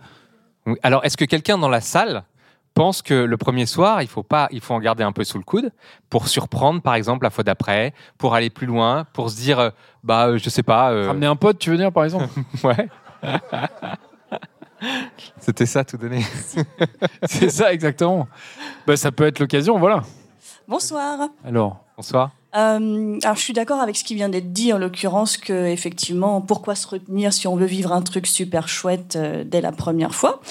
Alors, 0.84 1.04
est-ce 1.04 1.18
que 1.18 1.26
quelqu'un 1.26 1.58
dans 1.58 1.70
la 1.70 1.82
salle 1.82 2.24
pense 2.80 3.02
que 3.02 3.14
le 3.14 3.36
premier 3.36 3.66
soir, 3.66 4.02
il 4.02 4.08
faut 4.08 4.24
pas, 4.24 4.48
il 4.52 4.62
faut 4.62 4.74
en 4.74 4.80
garder 4.80 5.04
un 5.04 5.12
peu 5.12 5.26
sous 5.26 5.38
le 5.38 5.44
coude 5.44 5.70
pour 6.10 6.30
surprendre, 6.30 6.82
par 6.82 6.96
exemple, 6.96 7.26
la 7.26 7.30
fois 7.30 7.44
d'après, 7.44 7.94
pour 8.18 8.36
aller 8.36 8.50
plus 8.50 8.68
loin, 8.68 9.06
pour 9.12 9.30
se 9.30 9.36
dire, 9.36 9.60
euh, 9.60 9.70
bah, 10.02 10.28
euh, 10.28 10.38
je 10.38 10.50
sais 10.50 10.64
pas. 10.64 10.90
euh, 10.94 11.08
Ramener 11.08 11.26
un 11.26 11.36
pote, 11.36 11.60
tu 11.60 11.72
veux 11.72 11.76
dire, 11.76 11.92
par 11.92 12.06
exemple 12.06 12.30
ouais. 12.64 12.88
C'était 15.40 15.66
ça, 15.66 15.84
tout 15.84 15.98
donner. 15.98 16.24
C'est 17.24 17.50
ça, 17.50 17.74
exactement. 17.74 18.30
Bah, 18.88 18.96
ça 18.96 19.12
peut 19.12 19.26
être 19.26 19.40
l'occasion, 19.40 19.78
voilà. 19.78 20.04
Bonsoir. 20.66 21.28
Alors, 21.44 21.84
Bonsoir. 21.98 22.32
Euh, 22.56 23.20
alors 23.24 23.36
je 23.36 23.42
suis 23.42 23.54
d'accord 23.54 23.82
avec 23.82 23.98
ce 23.98 24.06
qui 24.06 24.16
vient 24.16 24.30
d'être 24.30 24.54
dit 24.54 24.72
en 24.72 24.78
l'occurrence 24.78 25.38
que 25.38 25.68
effectivement 25.68 26.42
pourquoi 26.42 26.74
se 26.74 26.88
retenir 26.88 27.32
si 27.32 27.48
on 27.48 27.56
veut 27.56 27.68
vivre 27.68 27.92
un 27.92 28.02
truc 28.02 28.26
super 28.26 28.68
chouette 28.68 29.18
euh, 29.18 29.44
dès 29.46 29.62
la 29.62 29.72
première 29.72 30.16
fois? 30.16 30.42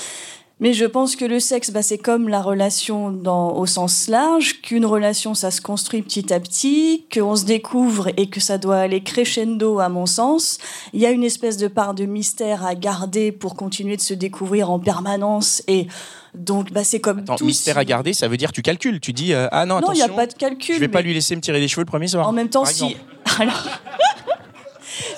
Mais 0.60 0.72
je 0.72 0.84
pense 0.84 1.14
que 1.14 1.24
le 1.24 1.38
sexe, 1.38 1.70
bah, 1.70 1.82
c'est 1.82 1.98
comme 1.98 2.28
la 2.28 2.42
relation 2.42 3.10
dans, 3.12 3.52
au 3.56 3.66
sens 3.66 4.08
large, 4.08 4.60
qu'une 4.60 4.84
relation, 4.84 5.34
ça 5.34 5.50
se 5.52 5.60
construit 5.60 6.02
petit 6.02 6.32
à 6.32 6.40
petit, 6.40 7.04
qu'on 7.14 7.36
se 7.36 7.44
découvre 7.44 8.08
et 8.16 8.28
que 8.28 8.40
ça 8.40 8.58
doit 8.58 8.78
aller 8.78 9.02
crescendo, 9.02 9.78
à 9.78 9.88
mon 9.88 10.06
sens. 10.06 10.58
Il 10.92 11.00
y 11.00 11.06
a 11.06 11.10
une 11.10 11.22
espèce 11.22 11.58
de 11.58 11.68
part 11.68 11.94
de 11.94 12.06
mystère 12.06 12.66
à 12.66 12.74
garder 12.74 13.30
pour 13.30 13.54
continuer 13.54 13.96
de 13.96 14.02
se 14.02 14.14
découvrir 14.14 14.70
en 14.70 14.80
permanence. 14.80 15.62
Et 15.68 15.86
donc, 16.34 16.72
bah, 16.72 16.82
c'est 16.82 17.00
comme 17.00 17.20
Attends, 17.20 17.36
tout. 17.36 17.44
mystère 17.44 17.78
à 17.78 17.84
garder, 17.84 18.12
ça 18.12 18.26
veut 18.26 18.36
dire 18.36 18.50
tu 18.50 18.62
calcules. 18.62 18.98
Tu 19.00 19.12
dis, 19.12 19.34
euh, 19.34 19.46
ah 19.52 19.64
non, 19.64 19.80
Non, 19.80 19.92
il 19.92 19.96
n'y 19.96 20.02
a 20.02 20.08
pas 20.08 20.26
de 20.26 20.34
calcul. 20.34 20.74
je 20.74 20.80
vais 20.80 20.88
pas 20.88 21.02
lui 21.02 21.14
laisser 21.14 21.36
me 21.36 21.40
tirer 21.40 21.60
les 21.60 21.68
cheveux 21.68 21.82
le 21.82 21.86
premier 21.86 22.08
soir. 22.08 22.26
En 22.26 22.32
même 22.32 22.48
temps, 22.48 22.64
si. 22.64 22.96
Alors, 23.38 23.64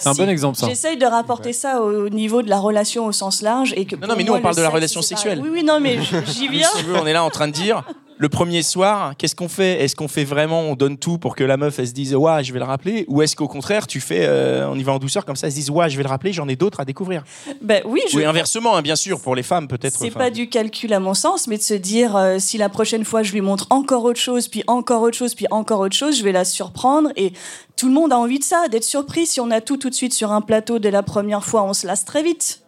c'est 0.00 0.08
un 0.08 0.14
Si, 0.14 0.20
bon 0.20 0.29
exemple, 0.29 0.58
ça. 0.58 0.67
J'essaye 0.67 0.97
de 0.97 1.06
rapporter 1.06 1.52
ça 1.52 1.81
au 1.81 2.08
niveau 2.08 2.43
de 2.43 2.49
la 2.49 2.58
relation 2.58 3.06
au 3.06 3.12
sens 3.12 3.43
large 3.43 3.73
et 3.76 3.85
que. 3.85 3.97
Non, 3.97 4.08
non, 4.08 4.14
mais 4.17 4.25
nous, 4.25 4.31
moi, 4.31 4.38
on 4.38 4.43
parle 4.43 4.55
le 4.55 4.58
de 4.58 4.62
la 4.62 4.70
relation 4.70 5.02
sexuelle. 5.02 5.41
Oui, 5.43 5.49
oui, 5.52 5.62
non, 5.64 5.81
mais 5.81 5.99
j'y 6.26 6.49
viens. 6.49 6.69
Si 6.69 6.79
tu 6.79 6.85
veux, 6.85 6.97
on 6.97 7.06
est 7.06 7.12
là 7.12 7.23
en 7.23 7.31
train 7.31 7.47
de 7.47 7.52
dire 7.52 7.85
le 8.20 8.28
premier 8.28 8.62
soir, 8.62 9.14
qu'est-ce 9.17 9.34
qu'on 9.34 9.49
fait? 9.49 9.82
Est-ce 9.82 9.96
qu'on 9.96 10.06
fait 10.06 10.25
vraiment, 10.25 10.61
on 10.61 10.75
donne 10.75 10.99
tout 10.99 11.17
pour 11.17 11.34
que 11.34 11.43
la 11.43 11.56
meuf 11.56 11.78
elle 11.78 11.88
se 11.88 11.94
dise 11.94 12.14
ouais, 12.14 12.44
je 12.44 12.52
vais 12.52 12.58
le 12.58 12.67
rappeler? 12.67 13.06
Ou 13.08 13.22
est-ce 13.22 13.34
qu'au 13.34 13.49
contraire, 13.49 13.87
tu 13.87 13.99
fais, 13.99 14.26
euh, 14.26 14.69
on 14.69 14.76
y 14.76 14.82
va 14.82 14.93
en 14.93 14.99
douceur 14.99 15.25
comme 15.25 15.37
ça, 15.37 15.46
elle 15.46 15.55
se 15.55 15.56
dise 15.56 15.70
ouais, 15.70 15.88
je 15.88 15.96
vais 15.96 16.02
le 16.02 16.08
rappeler, 16.11 16.31
j'en 16.34 16.46
ai 16.46 16.55
d'autres 16.55 16.81
à 16.81 16.84
découvrir? 16.84 17.25
Ben 17.62 17.82
oui, 17.87 18.02
je. 18.12 18.19
Ou 18.19 18.26
inversement, 18.26 18.76
hein, 18.76 18.82
bien 18.82 18.94
sûr, 18.94 19.22
pour 19.22 19.34
les 19.34 19.43
femmes 19.43 19.69
peut-être. 19.69 19.99
C'est 19.99 20.11
pas 20.11 20.28
du 20.28 20.50
calcul 20.50 20.93
à 20.93 21.00
mon 21.00 21.14
sens, 21.14 21.49
mais 21.49 21.56
de 21.56 21.62
se 21.62 21.72
dire 21.72 22.14
euh, 22.14 22.37
si 22.38 22.58
la 22.58 22.69
prochaine 22.69 23.06
fois 23.06 23.22
je 23.22 23.32
lui 23.32 23.40
montre 23.40 23.67
encore 23.70 24.05
autre 24.05 24.20
chose, 24.20 24.49
puis 24.49 24.64
encore 24.66 25.00
autre 25.00 25.16
chose, 25.16 25.34
puis 25.34 25.46
encore 25.50 25.81
autre 25.81 25.96
chose, 25.96 26.19
je 26.19 26.23
vais 26.23 26.32
la 26.32 26.44
surprendre. 26.44 27.08
Et 27.16 27.32
tout 27.76 27.88
le 27.88 27.94
monde 27.94 28.12
a 28.12 28.19
envie 28.19 28.38
de 28.38 28.44
ça, 28.44 28.69
d'être 28.69 28.84
surpris. 28.84 29.25
Si 29.25 29.40
on 29.40 29.50
a 29.50 29.62
tout 29.62 29.78
tout 29.78 29.88
de 29.88 29.94
suite 29.94 30.12
sur 30.12 30.31
un 30.31 30.43
plateau 30.43 30.78
dès 30.78 30.90
la 30.90 31.02
première 31.02 31.43
fois, 31.43 31.62
on 31.62 31.73
se 31.73 31.87
lasse 31.87 32.05
très 32.05 32.23
vite. 32.23 32.61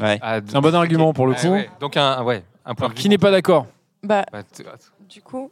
Ouais. 0.00 0.18
Ah, 0.22 0.40
C'est 0.46 0.56
un 0.56 0.62
bon 0.62 0.74
argument 0.74 1.12
pour 1.12 1.26
le 1.26 1.34
ah, 1.36 1.40
coup. 1.42 1.48
ouais. 1.48 1.68
Donc, 1.80 1.98
un, 1.98 2.22
ouais, 2.22 2.44
un 2.64 2.74
point 2.74 2.86
Alors, 2.86 2.94
qui 2.94 3.10
n'est 3.10 3.18
pas 3.18 3.30
d'accord? 3.30 3.66
Bah, 4.02 4.24
Bah, 4.32 4.42
t- 4.42 4.64
du 5.08 5.22
coup. 5.22 5.50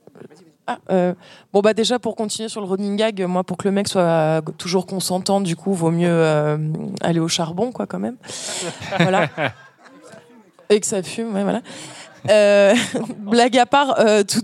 Ah, 0.69 0.79
euh, 0.91 1.15
bon, 1.53 1.61
bah, 1.61 1.75
déjà, 1.75 1.99
pour 1.99 2.17
continuer 2.17 2.49
sur 2.49 2.61
le 2.61 2.67
running 2.67 2.97
gag, 2.97 3.23
moi, 3.23 3.45
pour 3.45 3.57
que 3.57 3.67
le 3.69 3.73
mec 3.73 3.89
soit 3.89 4.03
euh, 4.03 4.41
toujours 4.59 4.87
consentant, 4.87 5.41
du 5.41 5.57
coup, 5.57 5.73
vaut 5.75 5.91
mieux 5.91 6.09
euh, 6.11 6.57
aller 7.01 7.21
au 7.21 7.29
charbon, 7.29 7.73
quoi, 7.73 7.87
quand 7.87 7.99
même. 7.99 8.17
voilà. 8.99 9.29
Et 10.71 10.81
que 10.81 10.87
ça 10.87 11.03
fume, 11.03 11.35
ouais, 11.35 11.43
voilà. 11.43 11.63
Euh, 12.31 12.75
blague 13.19 13.57
à 13.59 13.67
part, 13.67 13.99
euh, 14.01 14.23
tout, 14.25 14.43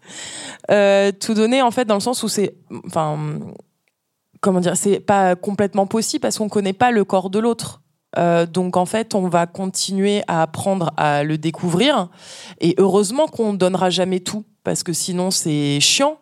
euh, 0.70 1.12
tout 1.12 1.34
donner, 1.34 1.62
en 1.62 1.70
fait, 1.70 1.84
dans 1.84 1.94
le 1.94 2.00
sens 2.00 2.22
où 2.22 2.28
c'est. 2.28 2.54
Enfin. 2.86 3.18
Comment 4.40 4.60
dire 4.60 4.76
C'est 4.76 5.00
pas 5.00 5.34
complètement 5.34 5.88
possible 5.88 6.20
parce 6.22 6.38
qu'on 6.38 6.48
connaît 6.48 6.72
pas 6.72 6.92
le 6.92 7.04
corps 7.04 7.28
de 7.28 7.40
l'autre. 7.40 7.82
Euh, 8.16 8.46
donc 8.46 8.76
en 8.76 8.86
fait, 8.86 9.14
on 9.14 9.28
va 9.28 9.46
continuer 9.46 10.22
à 10.28 10.42
apprendre 10.42 10.92
à 10.96 11.24
le 11.24 11.36
découvrir. 11.38 12.08
Et 12.60 12.74
heureusement 12.78 13.26
qu'on 13.26 13.52
ne 13.52 13.58
donnera 13.58 13.90
jamais 13.90 14.20
tout, 14.20 14.44
parce 14.64 14.82
que 14.82 14.92
sinon 14.92 15.30
c'est 15.30 15.80
chiant. 15.80 16.18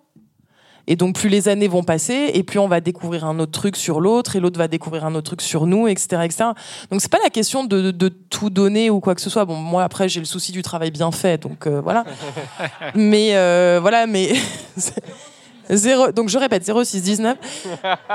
Et 0.88 0.94
donc 0.94 1.16
plus 1.16 1.28
les 1.28 1.48
années 1.48 1.66
vont 1.66 1.82
passer, 1.82 2.30
et 2.34 2.44
plus 2.44 2.60
on 2.60 2.68
va 2.68 2.80
découvrir 2.80 3.24
un 3.24 3.40
autre 3.40 3.50
truc 3.50 3.76
sur 3.76 4.00
l'autre, 4.00 4.36
et 4.36 4.40
l'autre 4.40 4.58
va 4.58 4.68
découvrir 4.68 5.04
un 5.04 5.14
autre 5.16 5.26
truc 5.26 5.42
sur 5.42 5.66
nous, 5.66 5.88
etc. 5.88 6.22
etc. 6.24 6.44
Donc 6.90 7.00
c'est 7.00 7.10
pas 7.10 7.18
la 7.22 7.30
question 7.30 7.64
de, 7.64 7.90
de 7.90 8.08
tout 8.08 8.50
donner 8.50 8.88
ou 8.88 9.00
quoi 9.00 9.16
que 9.16 9.20
ce 9.20 9.30
soit. 9.30 9.44
Bon, 9.44 9.56
moi 9.56 9.82
après 9.82 10.08
j'ai 10.08 10.20
le 10.20 10.26
souci 10.26 10.52
du 10.52 10.62
travail 10.62 10.92
bien 10.92 11.10
fait, 11.10 11.42
donc 11.42 11.66
euh, 11.66 11.80
voilà. 11.80 12.04
mais 12.94 13.34
euh, 13.34 13.78
voilà, 13.80 14.06
mais... 14.06 14.32
Zéro, 15.70 16.12
donc 16.12 16.28
je 16.28 16.38
répète, 16.38 16.64
0619. 16.64 17.36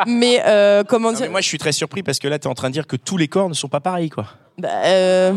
Mais 0.08 0.42
euh, 0.46 0.84
comment 0.84 1.10
Non, 1.12 1.18
dire 1.18 1.26
mais 1.28 1.32
moi, 1.32 1.42
je 1.42 1.48
suis 1.48 1.58
très 1.58 1.72
surpris 1.72 2.04
parce 2.04 2.20
que 2.20 2.28
là, 2.28 2.40
tu 2.40 2.48
es 2.48 2.52
en 2.52 2.54
train 2.56 2.70
de 2.70 2.74
dire 2.74 2.88
que 2.88 2.96
tous 2.96 3.18
les 3.18 3.28
corps 3.28 3.50
ne 3.50 3.54
sont 3.54 3.68
pas 3.70 3.80
pareils, 3.80 4.10
quoi. 4.10 4.26
Bah, 4.58 4.70
euh, 4.86 5.34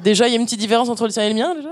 Déjà, 0.00 0.26
il 0.26 0.32
y 0.32 0.36
a 0.36 0.38
une 0.38 0.44
petite 0.46 0.58
différence 0.60 0.88
entre 0.88 1.04
le 1.06 1.12
tien 1.12 1.22
et 1.24 1.28
le 1.28 1.34
mien, 1.34 1.54
déjà. 1.54 1.70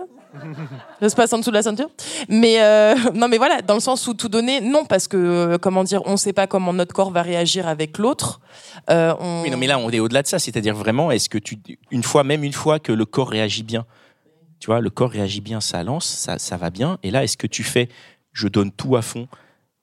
Ça 1.01 1.09
se 1.09 1.17
passe 1.17 1.33
en 1.33 1.39
dessous 1.39 1.51
de 1.51 1.57
la 1.57 1.63
ceinture. 1.65 1.89
Mais 2.29 2.63
euh, 2.63 2.95
non, 3.15 3.27
mais 3.27 3.37
voilà, 3.39 3.63
dans 3.63 3.75
le 3.75 3.81
sens 3.81 4.07
où 4.07 4.15
tout 4.15 4.29
donner, 4.29 4.61
non, 4.61 4.85
parce 4.85 5.09
que, 5.09 5.57
comment 5.57 5.83
dire, 5.83 6.03
on 6.07 6.13
ne 6.13 6.17
sait 6.17 6.33
pas 6.33 6.47
comment 6.47 6.73
notre 6.73 6.95
corps 6.95 7.11
va 7.11 7.23
réagir 7.23 7.67
avec 7.67 7.99
l'autre. 7.99 8.41
On- 8.89 9.41
Oui, 9.43 9.51
non, 9.51 9.57
mais 9.59 9.67
là, 9.67 9.79
on 9.81 9.91
est 9.91 9.99
au-delà 9.99 10.23
de 10.23 10.29
ça. 10.29 10.39
C'est-à-dire 10.39 10.77
vraiment, 10.77 11.11
est-ce 11.11 11.29
que 11.29 11.39
tu, 11.39 11.59
une 11.91 12.05
fois, 12.05 12.23
même 12.23 12.45
une 12.45 12.53
fois 12.53 12.79
que 12.79 12.93
le 12.93 13.05
corps 13.07 13.29
réagit 13.31 13.65
bien, 13.65 13.85
tu 14.61 14.67
vois, 14.67 14.81
le 14.81 14.91
corps 14.91 15.11
réagit 15.11 15.41
bien, 15.41 15.61
ça 15.61 15.83
lance, 15.83 16.07
ça, 16.07 16.39
ça 16.39 16.57
va 16.57 16.71
bien. 16.71 16.99
Et 17.03 17.11
là, 17.11 17.25
est-ce 17.25 17.37
que 17.37 17.49
tu 17.49 17.65
fais, 17.65 17.89
je 18.33 18.49
donne 18.49 18.71
tout 18.73 18.97
à 18.97 19.03
fond 19.03 19.29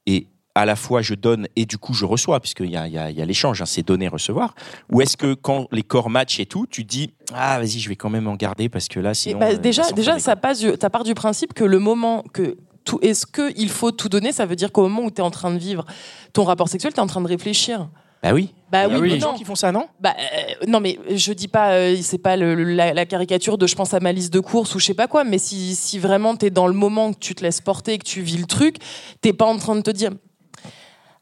et 0.05 0.27
à 0.55 0.65
la 0.65 0.75
fois 0.75 1.01
je 1.01 1.13
donne 1.13 1.47
et 1.55 1.65
du 1.65 1.77
coup 1.77 1.93
je 1.93 2.05
reçois, 2.05 2.39
puisqu'il 2.39 2.71
y 2.71 2.77
a, 2.77 2.87
y 2.87 2.97
a, 2.97 3.11
y 3.11 3.21
a 3.21 3.25
l'échange, 3.25 3.61
hein, 3.61 3.65
c'est 3.65 3.85
donner, 3.85 4.07
recevoir. 4.07 4.55
Ou 4.91 5.01
est-ce 5.01 5.15
que 5.15 5.33
quand 5.35 5.67
les 5.71 5.83
corps 5.83 6.09
matchent 6.09 6.39
et 6.39 6.45
tout, 6.45 6.65
tu 6.67 6.83
dis, 6.83 7.13
ah, 7.33 7.59
vas-y, 7.59 7.79
je 7.79 7.89
vais 7.89 7.95
quand 7.95 8.09
même 8.09 8.27
en 8.27 8.35
garder 8.35 8.67
parce 8.67 8.87
que 8.87 8.99
là, 8.99 9.13
sinon. 9.13 9.39
bah, 9.39 9.51
euh, 9.51 9.57
déjà, 9.57 9.83
ça 9.83 9.89
s'en 9.89 9.95
déjà 9.95 10.19
ça 10.19 10.35
passe 10.35 10.59
du, 10.59 10.71
ça 10.79 10.89
part 10.89 11.03
du 11.03 11.13
principe 11.13 11.53
que 11.53 11.63
le 11.63 11.79
moment 11.79 12.23
que 12.33 12.57
tout, 12.85 12.99
est-ce 13.01 13.25
que 13.27 13.53
il 13.57 13.69
faut 13.69 13.91
tout 13.91 14.09
donner, 14.09 14.31
ça 14.31 14.45
veut 14.45 14.55
dire 14.55 14.71
qu'au 14.71 14.83
moment 14.83 15.03
où 15.03 15.11
tu 15.11 15.17
es 15.17 15.23
en 15.23 15.31
train 15.31 15.51
de 15.51 15.59
vivre 15.59 15.85
ton 16.33 16.43
rapport 16.43 16.69
sexuel, 16.69 16.93
tu 16.93 16.99
es 16.99 17.03
en 17.03 17.07
train 17.07 17.21
de 17.21 17.27
réfléchir. 17.27 17.89
Bah 18.27 18.33
oui. 18.33 18.53
Bah 18.69 18.85
Il 18.87 18.91
y 18.91 18.95
a 18.95 18.99
oui, 18.99 19.19
gens 19.21 19.33
qui 19.33 19.45
font 19.45 19.55
ça, 19.55 19.71
non 19.71 19.87
Bah, 20.01 20.13
euh, 20.19 20.65
non, 20.67 20.81
mais 20.81 20.99
je 21.09 21.31
dis 21.31 21.47
pas, 21.47 21.71
euh, 21.71 21.95
c'est 22.01 22.17
pas 22.17 22.35
le- 22.35 22.53
le- 22.53 22.65
la, 22.73 22.93
la 22.93 23.05
caricature 23.05 23.57
de 23.57 23.65
je 23.65 23.75
pense 23.75 23.93
à 23.93 24.01
ma 24.01 24.11
liste 24.11 24.33
de 24.33 24.41
courses 24.41 24.75
ou 24.75 24.79
je 24.79 24.85
sais 24.87 24.93
pas 24.93 25.07
quoi, 25.07 25.23
mais 25.23 25.37
si, 25.37 25.73
si 25.73 25.99
vraiment 25.99 26.35
t'es 26.35 26.49
dans 26.49 26.67
le 26.67 26.73
moment 26.73 27.13
que 27.13 27.19
tu 27.19 27.33
te 27.33 27.43
laisses 27.43 27.61
porter, 27.61 27.97
que 27.97 28.03
tu 28.05 28.21
vis 28.21 28.37
le 28.37 28.45
truc, 28.45 28.75
t'es 29.21 29.31
pas 29.31 29.45
en 29.45 29.57
train 29.57 29.75
de 29.77 29.81
te 29.81 29.91
dire. 29.91 30.11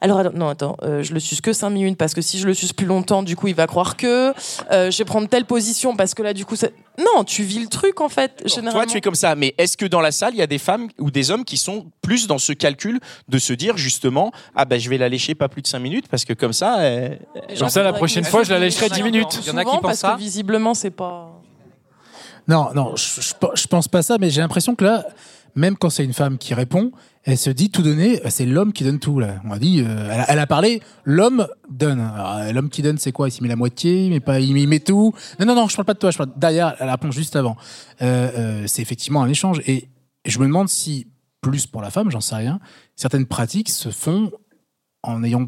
Alors, 0.01 0.19
attends, 0.19 0.31
non, 0.37 0.49
attends, 0.49 0.77
euh, 0.83 1.01
je 1.03 1.13
le 1.13 1.19
suce 1.19 1.41
que 1.41 1.53
5 1.53 1.69
minutes 1.69 1.97
parce 1.97 2.13
que 2.13 2.21
si 2.21 2.37
je 2.37 2.45
le 2.45 2.53
suce 2.53 2.73
plus 2.73 2.85
longtemps, 2.85 3.23
du 3.23 3.35
coup, 3.35 3.47
il 3.47 3.55
va 3.55 3.65
croire 3.65 3.95
que 3.97 4.33
euh, 4.71 4.91
je 4.91 4.97
vais 4.97 5.05
prendre 5.05 5.27
telle 5.27 5.45
position 5.45 5.95
parce 5.95 6.13
que 6.13 6.21
là, 6.21 6.33
du 6.33 6.45
coup, 6.45 6.55
ça... 6.55 6.67
non, 6.99 7.23
tu 7.23 7.43
vis 7.43 7.59
le 7.59 7.67
truc 7.67 8.01
en 8.01 8.09
fait. 8.09 8.43
généralement. 8.45 8.83
Toi, 8.83 8.85
tu 8.91 8.97
es 8.97 9.01
comme 9.01 9.15
ça, 9.15 9.35
mais 9.35 9.55
est-ce 9.57 9.77
que 9.77 9.85
dans 9.85 10.01
la 10.01 10.11
salle, 10.11 10.33
il 10.33 10.37
y 10.37 10.41
a 10.41 10.47
des 10.47 10.57
femmes 10.59 10.89
ou 10.99 11.11
des 11.11 11.31
hommes 11.31 11.45
qui 11.45 11.57
sont 11.57 11.87
plus 12.01 12.27
dans 12.27 12.37
ce 12.37 12.51
calcul 12.53 12.99
de 13.29 13.37
se 13.37 13.53
dire 13.53 13.77
justement, 13.77 14.31
ah 14.55 14.65
ben 14.65 14.79
je 14.79 14.89
vais 14.89 14.97
la 14.97 15.07
lécher 15.09 15.33
pas 15.33 15.47
plus 15.47 15.61
de 15.61 15.67
5 15.67 15.79
minutes 15.79 16.07
parce 16.09 16.25
que 16.25 16.33
comme 16.33 16.53
ça. 16.53 16.79
euh, 16.81 17.15
Comme 17.57 17.69
ça, 17.69 17.81
la 17.81 17.93
prochaine 17.93 18.25
fois, 18.25 18.43
je 18.43 18.51
la 18.51 18.59
lècherai 18.59 18.89
10 18.89 19.01
minutes. 19.01 19.39
Il 19.43 19.47
y 19.47 19.51
en 19.51 19.57
a 19.57 19.63
qui 19.63 19.71
pensent 19.71 19.81
parce 19.81 19.99
ça? 19.99 20.11
que 20.13 20.19
visiblement, 20.19 20.73
c'est 20.73 20.91
pas. 20.91 21.31
Non, 22.47 22.67
non, 22.75 22.95
je, 22.95 23.21
je, 23.21 23.33
je 23.55 23.67
pense 23.67 23.87
pas 23.87 24.03
ça, 24.03 24.17
mais 24.19 24.29
j'ai 24.29 24.41
l'impression 24.41 24.75
que 24.75 24.83
là, 24.83 25.03
même 25.55 25.77
quand 25.77 25.89
c'est 25.89 26.03
une 26.03 26.13
femme 26.13 26.37
qui 26.37 26.53
répond, 26.53 26.91
elle 27.23 27.37
se 27.37 27.49
dit 27.49 27.69
tout 27.69 27.81
donner, 27.81 28.23
euh, 28.25 28.29
c'est 28.29 28.45
l'homme 28.45 28.73
qui 28.73 28.83
donne 28.83 28.99
tout. 28.99 29.19
Là. 29.19 29.41
On 29.45 29.51
a 29.51 29.59
dit, 29.59 29.81
euh, 29.81 30.09
elle, 30.11 30.19
a, 30.19 30.31
elle 30.43 30.47
parlé, 30.47 30.81
l'homme 31.05 31.47
donne. 31.69 31.99
Euh, 31.99 32.51
L'homme 32.51 32.69
qui 32.69 32.81
donne, 32.81 32.97
c'est 32.97 33.11
quoi? 33.11 33.27
Il 33.29 33.31
s'y 33.31 33.41
met 33.41 33.49
la 33.49 33.55
moitié, 33.55 34.05
il 34.05 34.09
met 34.11 34.19
pas, 34.19 34.39
il 34.39 34.67
met- 34.67 34.79
tout. 34.79 35.13
Non, 35.39 35.45
non, 35.45 35.55
non, 35.55 35.67
je 35.67 35.75
parle 35.75 35.85
pas 35.85 35.93
de 35.93 35.99
toi, 35.99 36.11
je 36.11 36.17
parle 36.17 36.31
derrière 36.37 36.75
la 36.79 36.91
réponse 36.91 37.15
juste 37.15 37.35
avant. 37.35 37.55
Euh, 38.01 38.31
euh, 38.37 38.63
c'est 38.67 38.81
effectivement 38.81 39.23
un 39.23 39.29
échange. 39.29 39.61
Et 39.65 39.87
je 40.25 40.37
me 40.39 40.45
demande 40.45 40.69
si, 40.69 41.07
plus 41.41 41.65
pour 41.65 41.81
la 41.81 41.89
femme, 41.89 42.11
j'en 42.11 42.21
sais 42.21 42.35
rien, 42.35 42.59
certaines 42.95 43.25
pratiques 43.25 43.69
se 43.69 43.89
font 43.89 44.31
en 45.03 45.23
ayant 45.23 45.47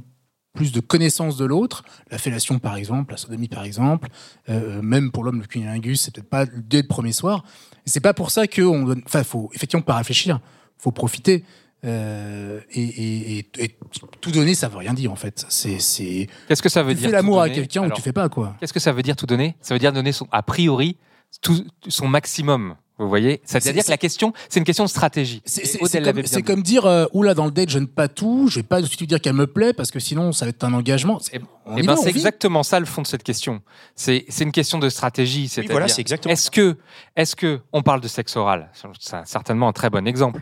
plus 0.58 0.72
de 0.74 0.80
connaissance 0.82 1.38
de 1.38 1.46
l'autre, 1.46 1.84
la 2.12 2.18
fellation 2.18 2.60
par 2.60 2.76
exemple, 2.76 3.14
la 3.14 3.18
sodomie 3.18 3.48
par 3.48 3.64
exemple, 3.64 4.10
euh, 4.50 4.82
même 4.82 5.12
pour 5.12 5.24
l'homme 5.24 5.40
le 5.40 5.48
cunnilingus, 5.48 6.02
c'est 6.02 6.14
peut-être 6.14 6.30
pas 6.30 6.46
dès 6.46 6.82
le 6.82 6.88
premier 6.88 7.14
soir. 7.14 7.44
Et 7.86 7.90
c'est 7.90 8.02
pas 8.02 8.14
pour 8.14 8.32
ça 8.32 8.48
qu'on 8.48 8.84
donne. 8.84 9.02
Enfin, 9.06 9.24
faut 9.24 9.50
effectivement 9.54 9.84
pas 9.84 9.96
réfléchir, 9.96 10.40
faut 10.78 10.92
profiter. 10.92 11.46
Euh, 11.86 12.60
et, 12.72 12.82
et- 12.84 13.38
et- 13.40 13.64
et 13.64 13.78
tout 14.20 14.32
donner, 14.32 14.56
ça 14.56 14.68
veut 14.68 14.78
rien 14.80 14.94
dire 14.96 15.12
en 15.12 15.16
fait. 15.16 15.46
C'est, 15.48 15.80
c'est... 15.80 16.28
Qu'est-ce 16.48 16.64
que 16.64 16.70
ça 16.70 16.82
veut 16.82 16.94
tu 16.94 17.02
dire 17.02 17.10
fais 17.10 17.16
l'amour 17.16 17.40
à 17.40 17.50
quelqu'un 17.50 17.88
ou 17.88 17.92
tu 17.92 18.02
fais 18.02 18.12
pas 18.14 18.30
quoi. 18.30 18.56
Qu'est-ce 18.60 18.74
que 18.74 18.80
ça 18.80 18.92
veut 18.92 19.04
dire 19.04 19.16
tout 19.16 19.28
donner? 19.28 19.56
Ça 19.62 19.76
veut 19.76 19.80
dire 19.80 19.94
donner 19.94 20.12
son, 20.12 20.28
a 20.32 20.42
priori 20.42 20.98
tout, 21.42 21.64
son 21.88 22.08
maximum. 22.08 22.76
Vous 23.00 23.08
voyez 23.08 23.42
C'est- 23.46 23.60
C'est-à-dire 23.60 23.86
que 23.86 23.92
la 23.92 23.98
question, 23.98 24.34
c'est 24.50 24.60
une 24.60 24.66
question 24.66 24.84
de 24.84 24.89
stratégie. 24.89 25.42
C'est, 25.46 26.42
comme, 26.44 26.63
dire 26.63 26.86
euh, 26.86 27.06
oula 27.13 27.34
dans 27.36 27.46
le 27.46 27.51
date 27.51 27.70
je 27.70 27.77
ne 27.80 27.86
pas 27.86 28.08
tout, 28.08 28.48
je 28.50 28.56
vais 28.60 28.63
pas 28.63 28.77
tout 28.82 28.88
de 28.88 28.92
suite 28.92 29.08
dire 29.08 29.22
qu'elle 29.22 29.34
me 29.34 29.46
plaît 29.48 29.74
parce 29.74 29.92
que 29.92 30.00
sinon 30.00 30.32
ça 30.32 30.46
va 30.46 30.50
être 30.50 30.63
un 30.63 30.74
engagement. 30.74 31.20
C'est- 31.20 31.39
Eh 31.77 31.82
ben, 31.84 31.96
exactement 32.08 32.63
ça 32.63 32.80
le 32.80 32.86
fond 32.88 33.01
de 33.04 33.08
cette 33.08 33.24
question. 33.24 33.62
C'est 33.96 34.25
c'est 34.30 34.44
une 34.46 34.51
question 34.51 34.80
de 34.80 34.89
stratégie. 34.89 35.48
C'est 35.48 35.62
voilà, 35.70 35.88
c'est 35.88 36.01
exactement 36.01 36.34
Est-ce 36.34 36.50
que, 36.50 36.75
est-ce 37.16 37.36
que, 37.36 37.60
on 37.72 37.84
parle 37.84 38.01
de 38.01 38.08
sexe 38.08 38.36
oral, 38.36 38.70
c'est 39.00 39.25
certainement 39.25 39.68
un 39.68 39.74
très 39.74 39.89
bon 39.89 40.08
exemple. 40.08 40.42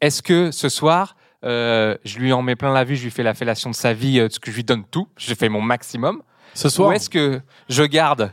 Est-ce 0.00 0.22
que 0.22 0.50
ce 0.50 0.68
soir, 0.68 1.14
euh, 1.44 1.96
je 2.04 2.18
lui 2.18 2.32
en 2.32 2.42
mets 2.42 2.56
plein 2.56 2.72
la 2.72 2.82
vue, 2.82 2.96
je 2.96 3.04
lui 3.04 3.10
fais 3.12 3.22
la 3.22 3.34
fellation 3.34 3.70
de 3.70 3.74
sa 3.76 3.92
vie, 3.92 4.18
euh, 4.18 4.28
je 4.44 4.50
lui 4.50 4.64
donne 4.64 4.84
tout, 4.90 5.06
je 5.16 5.34
fais 5.34 5.48
mon 5.48 5.60
maximum. 5.60 6.22
Ce 6.54 6.68
soir 6.68 6.88
Ou 6.90 6.92
est-ce 6.92 7.08
que 7.08 7.40
je 7.68 7.82
garde 7.84 8.32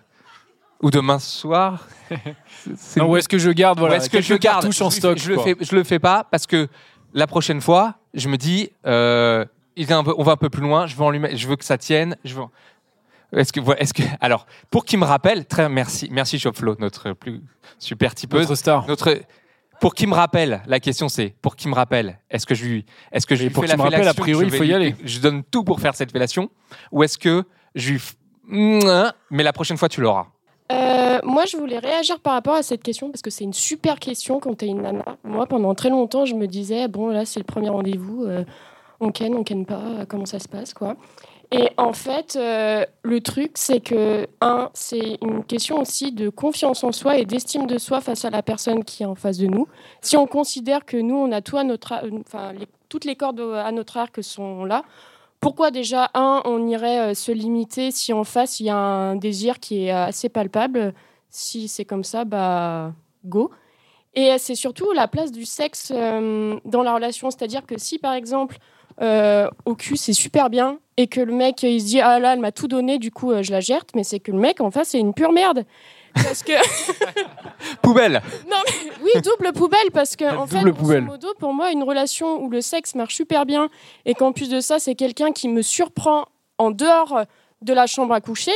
ou 0.82 0.92
demain 0.92 1.20
soir 1.20 1.88
Non, 2.98 3.10
ou 3.10 3.18
est-ce 3.18 3.30
que 3.30 3.38
je 3.38 3.50
garde 3.52 3.80
voilà, 3.80 3.98
est-ce 3.98 4.10
que 4.10 4.22
je 4.22 4.34
garde 4.36 4.62
cartouches 4.64 4.82
en 4.82 4.90
stock 4.90 5.18
je 5.18 5.30
le 5.30 5.40
fais, 5.40 5.56
je 5.60 5.76
le 5.76 5.84
fais 5.84 6.00
pas 6.00 6.24
parce 6.30 6.48
que 6.48 6.68
la 7.14 7.28
prochaine 7.28 7.62
fois, 7.62 7.96
je 8.14 8.30
me 8.30 8.38
dis, 8.38 8.70
euh, 8.86 9.46
il 9.76 9.90
est 9.90 9.94
un 9.94 10.04
peu- 10.04 10.14
on 10.18 10.24
va 10.24 10.34
un 10.34 10.38
peu 10.38 10.50
plus 10.50 10.62
loin. 10.62 10.86
Je 10.88 10.96
veux 10.96 11.04
en 11.04 11.10
lui 11.12 11.22
je 11.38 11.48
veux 11.48 11.56
que 11.56 11.66
ça 11.66 11.78
tienne. 11.78 12.16
Je 12.24 12.36
veux. 12.36 12.44
Est-ce 13.32 13.54
que, 13.54 13.60
est-ce 13.78 13.94
que, 13.94 14.02
alors, 14.22 14.46
pour 14.72 14.86
qu'il 14.86 14.98
me 15.00 15.06
rappelle, 15.06 15.46
très 15.46 15.70
merci, 15.70 16.10
merci 16.12 16.40
Chopflo, 16.40 16.76
notre 16.80 17.14
plus 17.14 17.42
super 17.78 18.16
typeuse, 18.16 18.42
Notre 18.42 18.56
star. 18.56 18.88
notre, 18.88 19.20
pour 19.80 19.94
qu'il 19.94 20.10
me 20.10 20.16
rappelle, 20.16 20.62
la 20.66 20.80
question 20.80 21.10
c'est, 21.10 21.36
pour 21.42 21.56
qu'il 21.56 21.70
me 21.70 21.76
rappelle, 21.76 22.20
est-ce 22.32 22.48
que 22.48 22.56
je 22.56 22.66
lui, 22.66 22.86
est-ce 23.12 23.28
que 23.28 23.36
je 23.36 23.44
lui 23.44 23.50
pour 23.52 23.64
fais 23.64 23.70
la 23.70 23.78
me 23.78 23.84
rappelle, 23.84 24.08
a 24.08 24.14
priori, 24.16 24.48
il 24.48 24.52
faut 24.52 24.64
y 24.64 24.74
aller. 24.74 24.96
Je 25.04 25.20
donne 25.20 25.44
tout 25.44 25.64
pour 25.64 25.80
faire 25.80 25.94
cette 25.96 26.12
fellation, 26.12 26.50
ou 26.92 27.04
est-ce 27.04 27.18
que 27.20 27.44
je 27.76 27.92
lui, 27.94 28.02
mais 29.30 29.44
la 29.44 29.54
prochaine 29.54 29.78
fois 29.78 29.90
tu 29.90 30.02
l'auras. 30.02 30.28
Euh, 30.72 31.20
moi, 31.24 31.46
je 31.46 31.58
voulais 31.58 31.80
réagir 31.80 32.20
par 32.20 32.34
rapport 32.34 32.54
à 32.54 32.64
cette 32.64 32.84
question 32.84 33.10
parce 33.10 33.22
que 33.22 33.32
c'est 33.32 33.44
une 33.44 33.54
super 33.54 34.00
question 34.00 34.40
quand 34.40 34.56
tu 34.56 34.66
es 34.66 34.68
une 34.68 34.82
nana. 34.82 35.18
Moi, 35.24 35.48
pendant 35.48 35.74
très 35.74 35.90
longtemps, 35.90 36.26
je 36.26 36.36
me 36.36 36.48
disais 36.48 36.88
bon, 36.88 37.08
là, 37.08 37.26
c'est 37.26 37.40
le 37.40 37.46
premier 37.46 37.70
rendez-vous, 37.70 38.26
euh, 38.26 38.44
on 39.00 39.12
ken, 39.12 39.34
on 39.34 39.44
ken 39.44 39.66
pas, 39.66 39.82
euh, 39.82 40.06
comment 40.08 40.28
ça 40.28 40.40
se 40.40 40.48
passe, 40.48 40.74
quoi. 40.74 40.96
Et 41.52 41.70
en 41.78 41.94
fait, 41.94 42.38
le 42.38 43.20
truc, 43.22 43.54
c'est 43.56 43.80
que, 43.80 44.28
un, 44.40 44.70
c'est 44.76 45.18
une 45.24 45.44
question 45.44 45.82
aussi 45.82 46.12
de 46.12 46.30
confiance 46.30 46.84
en 46.84 46.92
soi 46.92 47.18
et 47.18 47.26
d'estime 47.26 47.66
de 47.66 47.80
soi 47.80 48.02
face 48.02 48.24
à 48.24 48.30
la 48.30 48.44
personne 48.44 48.84
qui 48.84 49.02
est 49.02 49.08
en 49.08 49.16
face 49.16 49.40
de 49.40 49.48
nous. 49.48 49.68
Si 50.02 50.16
on 50.16 50.28
considère 50.28 50.86
que 50.86 50.96
nous, 50.96 51.16
on 51.16 51.32
a 51.32 51.42
tout 51.42 51.58
à 51.58 51.64
notre, 51.64 51.96
enfin, 52.20 52.52
toutes 52.88 53.06
les 53.06 53.16
cordes 53.16 53.40
à 53.40 53.72
notre 53.72 53.98
arc 53.98 54.24
sont 54.24 54.64
là, 54.64 54.84
pourquoi 55.40 55.72
déjà, 55.72 56.12
un, 56.14 56.42
on 56.46 56.68
irait 56.68 57.12
euh, 57.12 57.14
se 57.14 57.32
limiter 57.32 57.92
si 57.92 58.14
en 58.14 58.24
face 58.24 58.60
il 58.60 58.66
y 58.66 58.70
a 58.70 58.78
un 58.78 59.16
désir 59.16 59.60
qui 59.60 59.86
est 59.86 59.92
assez 59.92 60.30
palpable? 60.30 60.94
Si 61.30 61.68
c'est 61.68 61.86
comme 61.86 62.04
ça, 62.04 62.26
bah 62.26 62.94
go. 63.26 63.52
Et 64.16 64.32
euh, 64.32 64.36
c'est 64.38 64.56
surtout 64.56 64.92
la 64.94 65.08
place 65.08 65.32
du 65.32 65.46
sexe 65.46 65.92
euh, 65.96 66.60
dans 66.66 66.84
la 66.84 66.94
relation. 66.94 67.30
C'est-à-dire 67.32 67.66
que 67.66 67.78
si 67.78 68.00
par 68.00 68.14
exemple 68.14 68.58
euh, 69.02 69.50
au 69.66 69.76
cul 69.76 69.96
c'est 69.96 70.14
super 70.14 70.50
bien 70.50 70.80
et 70.98 71.08
que 71.08 71.22
le 71.22 71.34
mec 71.34 71.64
il 71.64 71.80
se 71.80 71.86
dit 71.86 72.02
ah 72.02 72.20
là 72.20 72.34
elle 72.34 72.40
m'a 72.40 72.52
tout 72.52 72.68
donné 72.68 73.00
du 73.00 73.12
coup 73.12 73.32
euh, 73.32 73.44
je 73.44 73.52
la 73.52 73.62
gerte 73.62 73.92
mais 73.96 74.04
c'est 74.04 74.20
que 74.20 74.32
le 74.32 74.38
mec 74.38 74.60
en 74.60 74.72
face 74.72 74.90
c'est 74.90 75.00
une 75.00 75.14
pure 75.14 75.32
merde 75.32 75.64
parce 76.14 76.44
que 76.44 76.54
Poubelle. 77.82 78.22
non, 78.50 78.58
mais 78.66 78.92
oui, 79.04 79.22
double 79.22 79.54
poubelle, 79.54 79.92
parce 79.94 80.16
que, 80.16 80.26
en 80.26 80.48
fait, 80.48 80.60
Double 80.60 80.72
grosso 80.72 80.84
poubelle. 80.86 81.04
modo, 81.04 81.34
pour 81.40 81.54
moi, 81.54 81.72
une 81.72 81.84
relation 81.84 82.42
où 82.42 82.50
le 82.50 82.62
sexe 82.62 82.96
marche 82.96 83.16
super 83.16 83.46
bien 83.46 83.70
et 84.06 84.14
qu'en 84.14 84.32
plus 84.32 84.50
de 84.50 84.60
ça, 84.60 84.80
c'est 84.80 84.96
quelqu'un 84.96 85.32
qui 85.32 85.48
me 85.48 85.62
surprend 85.62 86.26
en 86.58 86.72
dehors 86.72 87.24
de 87.62 87.74
la 87.74 87.88
chambre 87.88 88.14
à 88.14 88.22
coucher. 88.22 88.54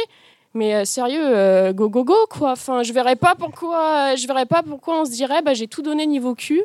Mais 0.54 0.76
euh, 0.76 0.86
sérieux, 0.86 1.24
euh, 1.24 1.74
go 1.74 1.90
go 1.90 2.04
go 2.04 2.16
quoi. 2.30 2.52
Enfin, 2.52 2.84
je 2.84 2.94
verrais 2.94 3.16
pas 3.16 3.34
pourquoi, 3.36 4.16
je 4.16 4.28
verrais 4.28 4.46
pas 4.46 4.62
pourquoi 4.62 5.02
on 5.02 5.06
se 5.06 5.12
dirait, 5.12 5.42
bah 5.42 5.56
j'ai 5.56 5.68
tout 5.68 5.82
donné 5.82 6.06
niveau 6.06 6.36
cul. 6.36 6.62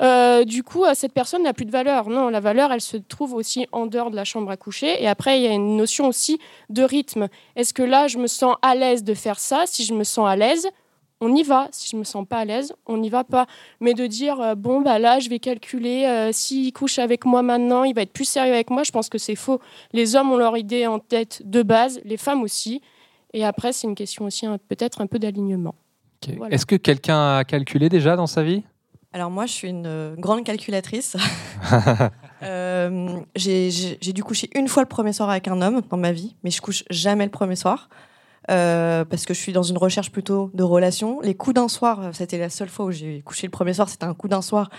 Euh, 0.00 0.44
du 0.44 0.62
coup, 0.62 0.84
euh, 0.84 0.92
cette 0.94 1.12
personne 1.12 1.42
n'a 1.42 1.52
plus 1.52 1.66
de 1.66 1.70
valeur. 1.70 2.08
Non, 2.08 2.28
la 2.28 2.40
valeur, 2.40 2.72
elle 2.72 2.80
se 2.80 2.96
trouve 2.96 3.34
aussi 3.34 3.66
en 3.72 3.86
dehors 3.86 4.10
de 4.10 4.16
la 4.16 4.24
chambre 4.24 4.50
à 4.50 4.56
coucher. 4.56 5.02
Et 5.02 5.08
après, 5.08 5.38
il 5.38 5.44
y 5.44 5.46
a 5.46 5.52
une 5.52 5.76
notion 5.76 6.06
aussi 6.06 6.38
de 6.70 6.82
rythme. 6.82 7.28
Est-ce 7.56 7.74
que 7.74 7.82
là, 7.82 8.08
je 8.08 8.18
me 8.18 8.26
sens 8.26 8.56
à 8.62 8.74
l'aise 8.74 9.04
de 9.04 9.14
faire 9.14 9.38
ça? 9.38 9.64
Si 9.66 9.84
je 9.84 9.92
me 9.92 10.04
sens 10.04 10.26
à 10.26 10.36
l'aise, 10.36 10.68
on 11.20 11.34
y 11.34 11.42
va. 11.42 11.68
Si 11.70 11.88
je 11.88 11.96
me 11.96 12.04
sens 12.04 12.26
pas 12.26 12.38
à 12.38 12.44
l'aise, 12.44 12.72
on 12.86 12.96
n'y 12.96 13.10
va 13.10 13.24
pas. 13.24 13.46
Mais 13.80 13.94
de 13.94 14.06
dire 14.06 14.40
euh, 14.40 14.54
bon 14.54 14.80
bah 14.80 14.98
là, 14.98 15.18
je 15.18 15.28
vais 15.28 15.38
calculer 15.38 16.04
euh, 16.04 16.32
s'il 16.32 16.72
couche 16.72 16.98
avec 16.98 17.24
moi 17.24 17.42
maintenant, 17.42 17.84
il 17.84 17.94
va 17.94 18.02
être 18.02 18.12
plus 18.12 18.24
sérieux 18.24 18.54
avec 18.54 18.70
moi. 18.70 18.82
Je 18.84 18.92
pense 18.92 19.08
que 19.08 19.18
c'est 19.18 19.36
faux. 19.36 19.60
Les 19.92 20.16
hommes 20.16 20.32
ont 20.32 20.38
leur 20.38 20.56
idée 20.56 20.86
en 20.86 20.98
tête 20.98 21.42
de 21.44 21.62
base, 21.62 22.00
les 22.04 22.16
femmes 22.16 22.42
aussi. 22.42 22.80
Et 23.32 23.44
après, 23.44 23.72
c'est 23.72 23.86
une 23.86 23.94
question 23.94 24.24
aussi 24.24 24.46
hein, 24.46 24.58
peut-être 24.68 25.00
un 25.00 25.06
peu 25.06 25.18
d'alignement. 25.18 25.74
Voilà. 26.36 26.54
Est-ce 26.54 26.66
que 26.66 26.76
quelqu'un 26.76 27.38
a 27.38 27.44
calculé 27.44 27.88
déjà 27.88 28.16
dans 28.16 28.26
sa 28.26 28.42
vie? 28.42 28.62
Alors 29.12 29.30
moi, 29.30 29.46
je 29.46 29.52
suis 29.52 29.68
une 29.68 29.86
euh, 29.86 30.14
grande 30.16 30.44
calculatrice. 30.44 31.16
Euh, 32.42 33.20
j'ai 33.36 33.70
dû 34.14 34.24
coucher 34.24 34.48
une 34.54 34.66
fois 34.66 34.82
le 34.82 34.88
premier 34.88 35.12
soir 35.12 35.28
avec 35.28 35.46
un 35.46 35.60
homme 35.60 35.82
dans 35.90 35.98
ma 35.98 36.10
vie, 36.10 36.36
mais 36.42 36.50
je 36.50 36.62
couche 36.62 36.84
jamais 36.88 37.26
le 37.26 37.30
premier 37.30 37.54
soir. 37.54 37.90
euh, 38.50 39.04
parce 39.04 39.26
que 39.26 39.34
je 39.34 39.38
suis 39.38 39.52
dans 39.52 39.62
une 39.62 39.76
recherche 39.76 40.10
plutôt 40.10 40.50
de 40.54 40.62
relation. 40.62 41.20
Les 41.20 41.34
coups 41.34 41.56
d'un 41.56 41.68
soir, 41.68 42.14
c'était 42.14 42.38
la 42.38 42.48
seule 42.48 42.70
fois 42.70 42.86
où 42.86 42.90
j'ai 42.92 43.20
couché 43.20 43.46
le 43.46 43.50
premier 43.50 43.74
soir, 43.74 43.90
c'était 43.90 44.06
un 44.06 44.14
coup 44.14 44.26
d'un 44.26 44.40
soir 44.40 44.70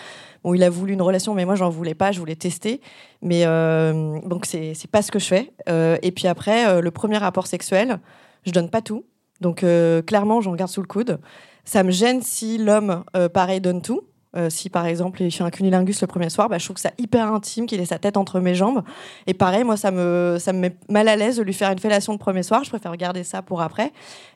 où 0.44 0.56
il 0.56 0.64
a 0.64 0.72
voulu 0.72 0.94
une 0.94 1.04
relation, 1.04 1.36
mais 1.36 1.46
moi 1.46 1.54
j'en 1.54 1.70
voulais 1.70 1.94
pas, 1.94 2.12
je 2.12 2.20
voulais 2.20 2.36
tester. 2.36 2.82
Mais 3.22 3.46
euh, 3.46 4.20
donc 4.26 4.48
c'est 4.48 4.74
pas 4.92 5.04
ce 5.04 5.12
que 5.12 5.20
je 5.20 5.26
fais. 5.26 5.54
Euh, 5.70 5.98
et 6.02 6.12
puis 6.12 6.28
après, 6.28 6.82
le 6.82 6.90
premier 6.90 7.18
rapport 7.18 7.46
sexuel, 7.46 8.00
je 8.44 8.52
donne 8.52 8.72
pas 8.72 8.82
tout. 8.82 9.06
Donc 9.40 9.64
clairement, 10.08 10.42
j'en 10.42 10.56
garde 10.56 10.72
sous 10.72 10.82
le 10.82 10.88
coude. 10.88 11.20
Ça 11.64 11.84
me 11.84 11.92
gêne 11.92 12.24
si 12.24 12.58
l'homme, 12.58 13.04
pareil, 13.34 13.62
donne 13.62 13.84
tout. 13.84 14.02
Euh, 14.38 14.50
si 14.50 14.70
par 14.70 14.86
exemple 14.86 15.22
il 15.22 15.30
fait 15.30 15.44
un 15.44 15.50
cunilingus 15.50 16.00
le 16.00 16.08
premier 16.08 16.30
soir, 16.30 16.48
bah, 16.48 16.58
je 16.58 16.64
trouve 16.64 16.76
que 16.76 16.82
ça 16.82 16.92
hyper 16.98 17.34
intime 17.34 17.66
qu'il 17.66 17.82
ait 17.82 17.86
sa 17.86 18.00
tête 18.00 18.16
entre 18.16 18.40
mes 18.40 18.56
jambes. 18.56 18.82
Et 19.28 19.34
pareil, 19.34 19.64
moi 19.66 19.76
ça 19.76 19.92
me, 19.92 20.38
ça 20.40 20.54
me 20.54 20.60
met 20.60 20.76
mal 20.88 21.08
à 21.10 21.16
l'aise 21.18 21.38
de 21.38 21.44
lui 21.44 21.54
faire 21.54 21.70
une 21.70 21.80
fellation 21.80 22.14
le 22.14 22.20
premier 22.20 22.44
soir. 22.44 22.64
Je 22.64 22.70
préfère 22.70 22.96
garder 22.96 23.24
ça 23.24 23.42
pour 23.42 23.62
après 23.62 23.92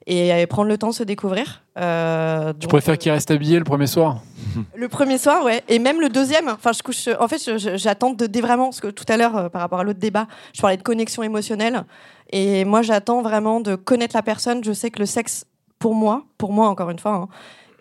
et, 0.05 0.33
euh, 0.33 0.47
prendre 0.47 0.67
le 0.67 0.77
temps 0.77 0.89
de 0.89 0.93
se 0.93 1.03
découvrir. 1.03 1.63
Euh, 1.77 2.53
Je 2.55 2.59
donc, 2.59 2.69
préfère 2.69 2.97
qu'il 2.97 3.11
reste 3.11 3.31
habillé 3.31 3.57
le 3.57 3.63
premier 3.63 3.87
soir? 3.87 4.21
le 4.75 4.87
premier 4.89 5.17
soir, 5.17 5.43
ouais. 5.43 5.63
Et 5.67 5.79
même 5.79 5.99
le 5.99 6.09
deuxième. 6.09 6.49
Enfin, 6.49 6.71
je 6.73 6.83
couche. 6.83 7.07
En 7.19 7.27
fait, 7.27 7.57
j'attends 7.77 8.11
de 8.11 8.41
vraiment 8.41 8.65
parce 8.65 8.81
que 8.81 8.87
tout 8.87 9.05
à 9.07 9.17
l'heure, 9.17 9.35
euh, 9.35 9.49
par 9.49 9.61
rapport 9.61 9.79
à 9.79 9.83
l'autre 9.83 9.99
débat, 9.99 10.27
je 10.53 10.61
parlais 10.61 10.77
de 10.77 10.83
connexion 10.83 11.23
émotionnelle. 11.23 11.85
Et 12.31 12.65
moi, 12.65 12.81
j'attends 12.81 13.21
vraiment 13.21 13.61
de 13.61 13.75
connaître 13.75 14.15
la 14.15 14.23
personne. 14.23 14.63
Je 14.63 14.73
sais 14.73 14.91
que 14.91 14.99
le 14.99 15.05
sexe, 15.05 15.45
pour 15.79 15.95
moi, 15.95 16.25
pour 16.37 16.51
moi 16.51 16.67
encore 16.67 16.89
une 16.89 16.99
fois, 16.99 17.13
hein, 17.13 17.27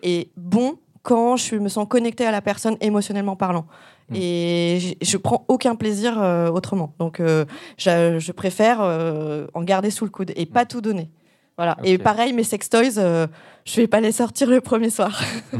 est 0.01 0.29
bon 0.37 0.77
quand 1.05 1.37
je 1.37 1.55
me 1.55 1.69
sens 1.69 1.85
connectée 1.87 2.25
à 2.25 2.31
la 2.31 2.41
personne 2.41 2.75
émotionnellement 2.81 3.35
parlant. 3.35 3.65
Et 4.13 4.77
j- 4.79 4.97
je 5.01 5.17
prends 5.17 5.45
aucun 5.47 5.75
plaisir 5.75 6.21
euh, 6.21 6.49
autrement. 6.49 6.93
Donc, 6.99 7.19
euh, 7.19 7.45
je, 7.77 8.17
je 8.19 8.31
préfère 8.31 8.79
euh, 8.81 9.45
en 9.53 9.61
garder 9.63 9.91
sous 9.91 10.05
le 10.05 10.11
coude 10.11 10.31
et 10.35 10.45
pas 10.45 10.65
tout 10.65 10.81
donner. 10.81 11.09
Voilà. 11.57 11.77
Et 11.83 11.97
pareil, 11.97 12.33
mes 12.33 12.43
sextoys, 12.43 12.97
euh, 12.97 13.27
je 13.65 13.75
vais 13.81 13.87
pas 13.87 14.01
les 14.01 14.11
sortir 14.11 14.49
le 14.49 14.61
premier 14.61 14.89
soir. 14.89 15.21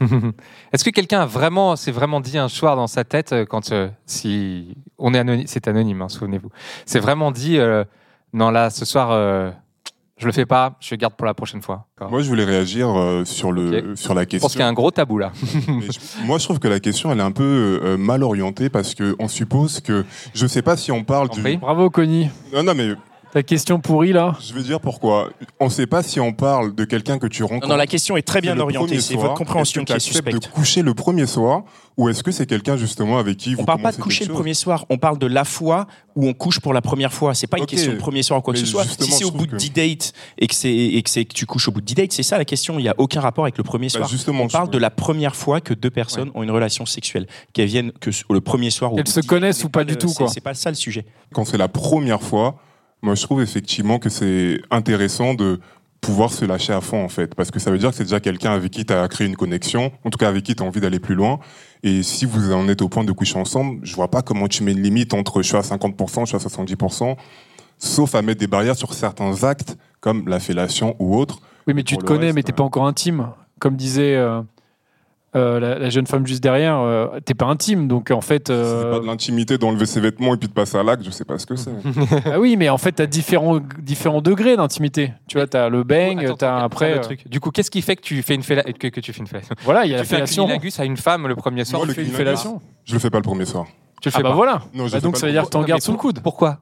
Est-ce 0.72 0.84
que 0.84 0.90
quelqu'un 0.90 1.22
a 1.22 1.26
vraiment, 1.26 1.74
s'est 1.74 1.90
vraiment 1.90 2.20
dit 2.20 2.38
un 2.38 2.48
soir 2.48 2.76
dans 2.76 2.86
sa 2.86 3.02
tête 3.04 3.34
quand 3.50 3.72
si 4.06 4.76
on 4.98 5.12
est 5.14 5.18
anonyme, 5.18 5.46
c'est 5.48 5.66
anonyme, 5.66 6.02
hein, 6.02 6.08
souvenez-vous, 6.08 6.50
c'est 6.86 7.00
vraiment 7.00 7.32
dit 7.32 7.58
non 8.32 8.50
là 8.50 8.70
ce 8.70 8.84
soir 8.84 9.08
je 10.18 10.26
le 10.26 10.32
fais 10.32 10.46
pas, 10.46 10.74
je 10.80 10.94
garde 10.94 11.14
pour 11.14 11.26
la 11.26 11.34
prochaine 11.34 11.62
fois. 11.62 11.86
Moi, 12.10 12.20
je 12.22 12.28
voulais 12.28 12.44
réagir 12.44 12.88
euh, 12.96 13.24
sur, 13.24 13.52
le, 13.52 13.94
sur 13.96 14.14
la 14.14 14.22
Je 14.22 14.26
question. 14.26 14.44
pense 14.46 14.52
qu'il 14.52 14.60
y 14.60 14.64
a 14.64 14.68
un 14.68 14.72
gros 14.72 14.90
tabou 14.90 15.18
là. 15.18 15.32
Je- 15.42 16.26
moi, 16.26 16.38
je 16.38 16.44
trouve 16.44 16.58
que 16.58 16.68
la 16.68 16.80
question, 16.80 17.10
elle 17.12 17.18
est 17.20 17.22
un 17.22 17.32
peu 17.32 17.80
euh, 17.82 17.96
mal 17.96 18.22
orientée 18.22 18.68
parce 18.68 18.94
qu'on 18.94 19.28
suppose 19.28 19.80
que. 19.80 20.04
Je 20.34 20.46
sais 20.46 20.62
pas 20.62 20.76
si 20.76 20.92
on 20.92 21.04
parle 21.04 21.30
du. 21.30 21.56
Bravo, 21.56 21.88
Connie. 21.90 22.28
Non, 22.52 22.62
non, 22.62 22.74
mais 22.74 22.90
Ta 23.32 23.42
question 23.42 23.78
pourrie 23.78 24.12
là 24.12 24.36
Je 24.40 24.54
veux 24.54 24.62
dire 24.62 24.80
pourquoi. 24.80 25.30
On 25.60 25.66
ne 25.66 25.70
sait 25.70 25.86
pas 25.86 26.02
si 26.02 26.18
on 26.18 26.32
parle 26.32 26.74
de 26.74 26.84
quelqu'un 26.84 27.18
que 27.18 27.26
tu 27.26 27.42
rencontres. 27.42 27.66
Non, 27.66 27.74
non, 27.74 27.78
la 27.78 27.86
question 27.86 28.16
est 28.16 28.22
très 28.22 28.40
bien 28.40 28.58
orientée. 28.58 29.00
C'est 29.00 29.12
soir, 29.14 29.26
votre 29.26 29.34
compréhension 29.34 29.84
qui 29.84 29.92
est 29.92 29.96
que 29.96 30.00
tu 30.00 30.08
acceptes 30.08 30.26
suspecte. 30.28 30.42
de 30.48 30.52
coucher 30.52 30.82
le 30.82 30.94
premier 30.94 31.26
soir 31.26 31.62
ou 31.98 32.08
est-ce 32.08 32.22
que 32.22 32.30
c'est 32.30 32.46
quelqu'un 32.46 32.76
justement 32.76 33.18
avec 33.18 33.36
qui 33.36 33.54
vous 33.54 33.62
On 33.62 33.64
parle 33.64 33.82
pas 33.82 33.92
de 33.92 33.96
coucher 34.00 34.24
le 34.24 34.32
premier 34.32 34.54
soir, 34.54 34.86
on 34.88 34.98
parle 34.98 35.18
de 35.18 35.26
la 35.26 35.44
fois 35.44 35.86
où 36.16 36.26
on 36.26 36.32
couche 36.32 36.60
pour 36.60 36.72
la 36.72 36.80
première 36.80 37.12
fois. 37.12 37.34
C'est 37.34 37.46
pas 37.48 37.58
une 37.58 37.66
question 37.66 37.92
de 37.92 37.98
premier 37.98 38.22
soir 38.22 38.38
ou 38.38 38.42
quoi 38.42 38.54
que 38.54 38.60
Mais 38.60 38.64
ce 38.64 38.70
soit. 38.70 38.84
Si 38.84 39.10
c'est 39.10 39.24
au 39.24 39.30
bout 39.30 39.46
de 39.46 39.52
que- 39.52 39.56
10 39.56 39.70
dates 39.70 40.12
et 40.38 40.46
que 40.46 40.54
c'est 40.54 40.72
et 40.72 41.02
que 41.02 41.10
c'est 41.10 41.24
que 41.24 41.34
tu 41.34 41.44
couches 41.44 41.68
au 41.68 41.72
bout 41.72 41.80
de 41.80 41.86
10 41.86 41.94
dates, 41.96 42.12
c'est 42.12 42.22
ça 42.22 42.38
la 42.38 42.44
question. 42.46 42.78
Il 42.78 42.84
y 42.84 42.88
a 42.88 42.94
aucun 42.98 43.20
rapport 43.20 43.44
avec 43.44 43.58
le 43.58 43.64
premier 43.64 43.88
soir. 43.90 44.04
Bah, 44.04 44.08
justement, 44.10 44.44
on 44.44 44.48
parle 44.48 44.70
de 44.70 44.78
la 44.78 44.90
première 44.90 45.36
fois 45.36 45.60
que 45.60 45.74
deux 45.74 45.90
personnes 45.90 46.30
ont 46.34 46.42
une 46.42 46.50
relation 46.50 46.86
sexuelle, 46.86 47.26
qu'elles 47.52 47.68
viennent 47.68 47.92
que 47.92 48.10
le 48.30 48.40
premier 48.40 48.70
soir 48.70 48.92
ou 48.92 48.94
au 48.94 48.96
Qu'elles 48.96 49.04
bout 49.04 49.10
se 49.10 49.16
de 49.16 49.22
10 49.22 49.28
connaissent 49.28 49.64
ou 49.64 49.68
pas 49.68 49.84
du 49.84 49.96
tout, 49.96 50.12
quoi. 50.14 50.28
C'est 50.28 50.40
pas 50.40 50.54
ça 50.54 50.70
le 50.70 50.76
sujet. 50.76 51.04
Quand 51.34 51.44
c'est 51.44 51.58
la 51.58 51.68
première 51.68 52.22
fois, 52.22 52.58
moi 53.02 53.14
je 53.14 53.22
trouve 53.22 53.42
effectivement 53.42 53.98
que 53.98 54.08
c'est 54.08 54.60
intéressant 54.70 55.34
de 55.34 55.60
pouvoir 56.00 56.32
se 56.32 56.44
lâcher 56.44 56.72
à 56.72 56.80
fond 56.80 57.04
en 57.04 57.08
fait. 57.08 57.34
Parce 57.34 57.50
que 57.50 57.58
ça 57.58 57.70
veut 57.70 57.78
dire 57.78 57.90
que 57.90 57.96
c'est 57.96 58.04
déjà 58.04 58.20
quelqu'un 58.20 58.52
avec 58.52 58.70
qui 58.70 58.84
tu 58.84 58.92
as 58.92 59.06
créé 59.08 59.26
une 59.26 59.36
connexion 59.36 59.92
en 60.04 60.10
tout 60.10 60.18
cas 60.18 60.28
avec 60.28 60.44
qui 60.44 60.54
tu 60.54 60.62
as 60.62 60.66
envie 60.66 60.80
d'aller 60.80 61.00
plus 61.00 61.14
loin. 61.14 61.40
Et 61.82 62.02
si 62.02 62.24
vous 62.24 62.52
en 62.52 62.68
êtes 62.68 62.82
au 62.82 62.88
point 62.88 63.04
de 63.04 63.12
coucher 63.12 63.38
ensemble 63.38 63.80
je 63.82 63.94
vois 63.94 64.10
pas 64.10 64.22
comment 64.22 64.48
tu 64.48 64.62
mets 64.62 64.72
une 64.72 64.82
limite 64.82 65.14
entre 65.14 65.42
je 65.42 65.48
suis 65.48 65.56
à 65.56 65.60
50% 65.60 66.20
je 66.20 66.26
suis 66.26 66.36
à 66.36 66.38
70% 66.38 67.16
sauf 67.78 68.14
à 68.14 68.22
mettre 68.22 68.40
des 68.40 68.46
barrières 68.46 68.76
sur 68.76 68.92
certains 68.92 69.44
actes 69.44 69.76
comme 70.00 70.28
la 70.28 70.40
fellation 70.40 70.96
ou 70.98 71.16
autre. 71.16 71.40
Oui, 71.66 71.74
mais 71.74 71.82
tu 71.82 71.96
te 71.96 72.04
connais, 72.04 72.26
reste, 72.26 72.34
mais 72.34 72.42
t'es 72.42 72.52
pas 72.52 72.62
encore 72.62 72.86
intime. 72.86 73.28
Comme 73.58 73.76
disait 73.76 74.14
euh, 74.14 74.38
euh, 74.38 74.42
la, 75.60 75.78
la 75.78 75.90
jeune 75.90 76.06
femme 76.06 76.26
juste 76.26 76.42
derrière, 76.42 76.78
euh, 76.80 77.06
t'es 77.24 77.34
pas 77.34 77.46
intime. 77.46 77.88
Donc 77.88 78.10
en 78.10 78.20
fait. 78.20 78.48
c'est 78.48 78.52
euh, 78.52 78.90
pas 78.92 79.00
de 79.00 79.06
l'intimité 79.06 79.58
d'enlever 79.58 79.86
ses 79.86 80.00
vêtements 80.00 80.34
et 80.34 80.36
puis 80.36 80.48
de 80.48 80.52
passer 80.52 80.76
à 80.78 80.82
l'acte 80.82 81.04
je 81.04 81.10
sais 81.10 81.24
pas 81.24 81.38
ce 81.38 81.46
que 81.46 81.56
c'est 81.56 81.70
ah 82.26 82.38
oui, 82.40 82.56
mais 82.56 82.68
en 82.68 82.78
fait, 82.78 82.92
t'as 82.92 83.06
différents, 83.06 83.58
différents 83.80 84.20
degrés 84.20 84.56
d'intimité. 84.56 85.12
Tu 85.28 85.36
vois, 85.38 85.46
t'as 85.46 85.68
le 85.68 85.82
bang, 85.84 86.34
t'as 86.38 86.58
après. 86.62 86.92
le 86.92 86.98
euh, 86.98 87.02
truc. 87.02 87.28
Du 87.28 87.40
coup, 87.40 87.50
qu'est-ce 87.50 87.70
qui 87.70 87.82
fait 87.82 87.96
que 87.96 88.02
tu 88.02 88.22
fais 88.22 88.34
une 88.34 88.42
fella- 88.42 88.64
que, 88.72 88.88
que 88.88 89.00
tu 89.00 89.12
fais 89.12 89.20
une 89.20 89.26
fellation? 89.26 89.54
Voilà, 89.64 89.84
il 89.86 89.90
y 89.90 89.94
a 89.94 89.98
tu 89.98 90.02
la 90.02 90.04
fais 90.04 90.14
un 90.14 90.18
fellation. 90.18 90.44
cunnilingus 90.46 90.80
à 90.80 90.84
une 90.84 90.96
femme 90.96 91.26
le 91.26 91.36
premier 91.36 91.64
soir. 91.64 91.80
Moi, 91.80 91.86
le 91.86 91.94
fais 91.94 92.02
une 92.04 92.10
fellation? 92.12 92.60
je 92.84 92.92
le 92.94 92.98
fais 92.98 93.10
pas 93.10 93.18
le 93.18 93.22
premier 93.22 93.44
soir 93.44 93.66
Tu 94.00 94.08
le 94.08 94.12
Ah 94.14 94.18
fais 94.18 94.22
bah 94.22 94.30
pas? 94.30 94.34
voilà. 94.34 94.62
non 94.74 94.86
je 94.86 94.92
Bah 94.92 95.00
donc 95.00 95.14
fais 95.14 95.20
ça 95.20 95.26
pas 95.26 95.26
veut 95.28 95.32
dire 95.32 95.44
que 95.44 95.50
t'en 95.50 95.62
gardes 95.62 95.82
sous 95.82 95.90
le 95.92 95.96
pour- 95.96 96.02
coude. 96.02 96.20
Pourquoi? 96.22 96.58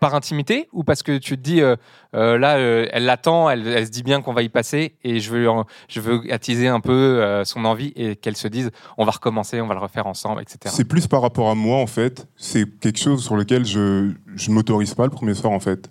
Par 0.00 0.14
intimité 0.14 0.68
ou 0.72 0.84
parce 0.84 1.02
que 1.02 1.18
tu 1.18 1.36
te 1.36 1.42
dis 1.42 1.60
euh, 1.60 1.76
euh, 2.14 2.38
là, 2.38 2.56
euh, 2.56 2.86
elle 2.92 3.04
l'attend, 3.04 3.48
elle, 3.48 3.66
elle 3.66 3.86
se 3.86 3.90
dit 3.90 4.02
bien 4.02 4.22
qu'on 4.22 4.32
va 4.32 4.42
y 4.42 4.48
passer 4.48 4.96
et 5.02 5.20
je 5.20 5.30
veux, 5.30 5.48
je 5.88 6.00
veux 6.00 6.20
attiser 6.32 6.68
un 6.68 6.80
peu 6.80 7.42
son 7.44 7.64
envie 7.64 7.92
et 7.96 8.16
qu'elle 8.16 8.36
se 8.36 8.48
dise 8.48 8.70
on 8.98 9.04
va 9.04 9.12
recommencer, 9.12 9.60
on 9.60 9.66
va 9.66 9.74
le 9.74 9.80
refaire 9.80 10.06
ensemble, 10.06 10.42
etc. 10.42 10.58
C'est 10.66 10.88
plus 10.88 11.06
par 11.06 11.22
rapport 11.22 11.48
à 11.48 11.54
moi 11.54 11.78
en 11.78 11.86
fait. 11.86 12.26
C'est 12.36 12.78
quelque 12.80 12.98
chose 12.98 13.24
sur 13.24 13.36
lequel 13.36 13.64
je 13.64 14.12
je 14.34 14.50
m'autorise 14.50 14.94
pas 14.94 15.04
le 15.04 15.10
premier 15.10 15.34
soir 15.34 15.52
en 15.52 15.60
fait. 15.60 15.90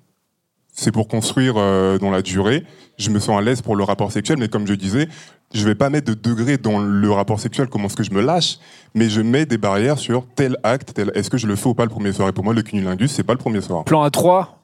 C'est 0.75 0.91
pour 0.91 1.07
construire 1.07 1.53
euh, 1.57 1.99
dans 1.99 2.09
la 2.09 2.23
durée. 2.23 2.65
Je 2.97 3.11
me 3.11 3.19
sens 3.19 3.37
à 3.37 3.41
l'aise 3.41 3.61
pour 3.61 3.75
le 3.75 3.83
rapport 3.83 4.11
sexuel, 4.11 4.39
mais 4.39 4.49
comme 4.49 4.65
je 4.65 4.73
disais, 4.73 5.07
je 5.53 5.63
vais 5.65 5.75
pas 5.75 5.91
mettre 5.91 6.07
de 6.07 6.15
degré 6.15 6.57
dans 6.57 6.79
le 6.79 7.11
rapport 7.11 7.39
sexuel. 7.39 7.67
Comment 7.67 7.85
est-ce 7.85 7.95
que 7.95 8.03
je 8.03 8.11
me 8.11 8.21
lâche 8.21 8.57
Mais 8.95 9.07
je 9.07 9.21
mets 9.21 9.45
des 9.45 9.59
barrières 9.59 9.99
sur 9.99 10.25
tel 10.35 10.57
acte. 10.63 10.95
Tel... 10.95 11.11
Est-ce 11.13 11.29
que 11.29 11.37
je 11.37 11.45
le 11.45 11.55
fais 11.55 11.69
ou 11.69 11.75
pas 11.75 11.83
le 11.83 11.91
premier 11.91 12.11
soir? 12.11 12.27
Et 12.27 12.33
pour 12.33 12.43
moi, 12.43 12.55
le 12.55 12.63
cunnilingus, 12.63 13.11
c'est 13.11 13.23
pas 13.23 13.33
le 13.33 13.39
premier 13.39 13.61
soir. 13.61 13.83
Plan 13.85 14.01
à 14.01 14.09
3, 14.09 14.59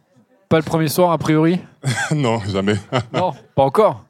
pas 0.50 0.58
le 0.58 0.64
premier 0.64 0.88
soir, 0.88 1.12
a 1.12 1.18
priori? 1.20 1.60
Non, 2.16 2.40
jamais. 2.40 2.76
Non, 3.14 3.34
pas 3.56 3.64
encore. 3.64 4.06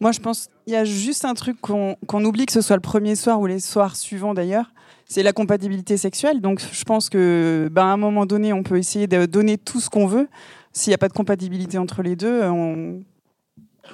Moi, 0.00 0.10
je 0.10 0.20
pense 0.20 0.48
qu'il 0.64 0.74
y 0.74 0.76
a 0.76 0.84
juste 0.84 1.24
un 1.24 1.34
truc 1.34 1.60
qu'on 1.60 1.96
qu'on 2.06 2.24
oublie, 2.24 2.44
que 2.44 2.52
ce 2.52 2.60
soit 2.60 2.76
le 2.76 2.82
premier 2.82 3.14
soir 3.14 3.40
ou 3.40 3.46
les 3.46 3.60
soirs 3.60 3.96
suivants 3.96 4.34
d'ailleurs, 4.34 4.66
c'est 5.06 5.22
la 5.22 5.32
compatibilité 5.32 5.96
sexuelle. 5.96 6.40
Donc, 6.40 6.60
je 6.60 6.84
pense 6.84 7.08
que, 7.08 7.68
ben, 7.72 7.82
à 7.82 7.92
un 7.92 7.96
moment 7.96 8.26
donné, 8.26 8.52
on 8.52 8.62
peut 8.62 8.76
essayer 8.76 9.06
de 9.06 9.24
donner 9.26 9.56
tout 9.56 9.80
ce 9.80 9.88
qu'on 9.88 10.06
veut. 10.06 10.28
S'il 10.72 10.90
n'y 10.90 10.94
a 10.94 10.98
pas 10.98 11.08
de 11.08 11.14
compatibilité 11.14 11.78
entre 11.78 12.02
les 12.02 12.16
deux, 12.16 12.42
on... 12.42 13.02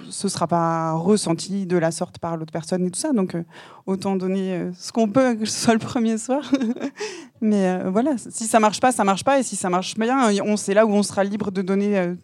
ce 0.08 0.26
ne 0.26 0.30
sera 0.30 0.46
pas 0.46 0.92
ressenti 0.94 1.66
de 1.66 1.76
la 1.76 1.90
sorte 1.90 2.18
par 2.18 2.36
l'autre 2.36 2.52
personne 2.52 2.86
et 2.86 2.90
tout 2.90 2.98
ça. 2.98 3.12
Donc, 3.12 3.34
euh, 3.34 3.44
autant 3.86 4.16
donner 4.16 4.54
euh, 4.54 4.72
ce 4.74 4.90
qu'on 4.90 5.08
peut, 5.08 5.34
que 5.34 5.44
ce 5.44 5.64
soit 5.64 5.74
le 5.74 5.80
premier 5.80 6.16
soir. 6.16 6.50
Mais 7.42 7.68
euh, 7.68 7.90
voilà, 7.90 8.16
si 8.16 8.46
ça 8.46 8.58
marche 8.58 8.80
pas, 8.80 8.90
ça 8.90 9.04
marche 9.04 9.22
pas. 9.22 9.38
Et 9.38 9.42
si 9.42 9.54
ça 9.54 9.68
marche 9.68 9.94
bien, 9.96 10.30
on 10.44 10.56
c'est 10.56 10.74
là 10.74 10.86
où 10.86 10.90
on 10.90 11.02
sera 11.02 11.24
libre 11.24 11.50
de 11.50 11.60
donner, 11.60 11.98
euh, 11.98 12.14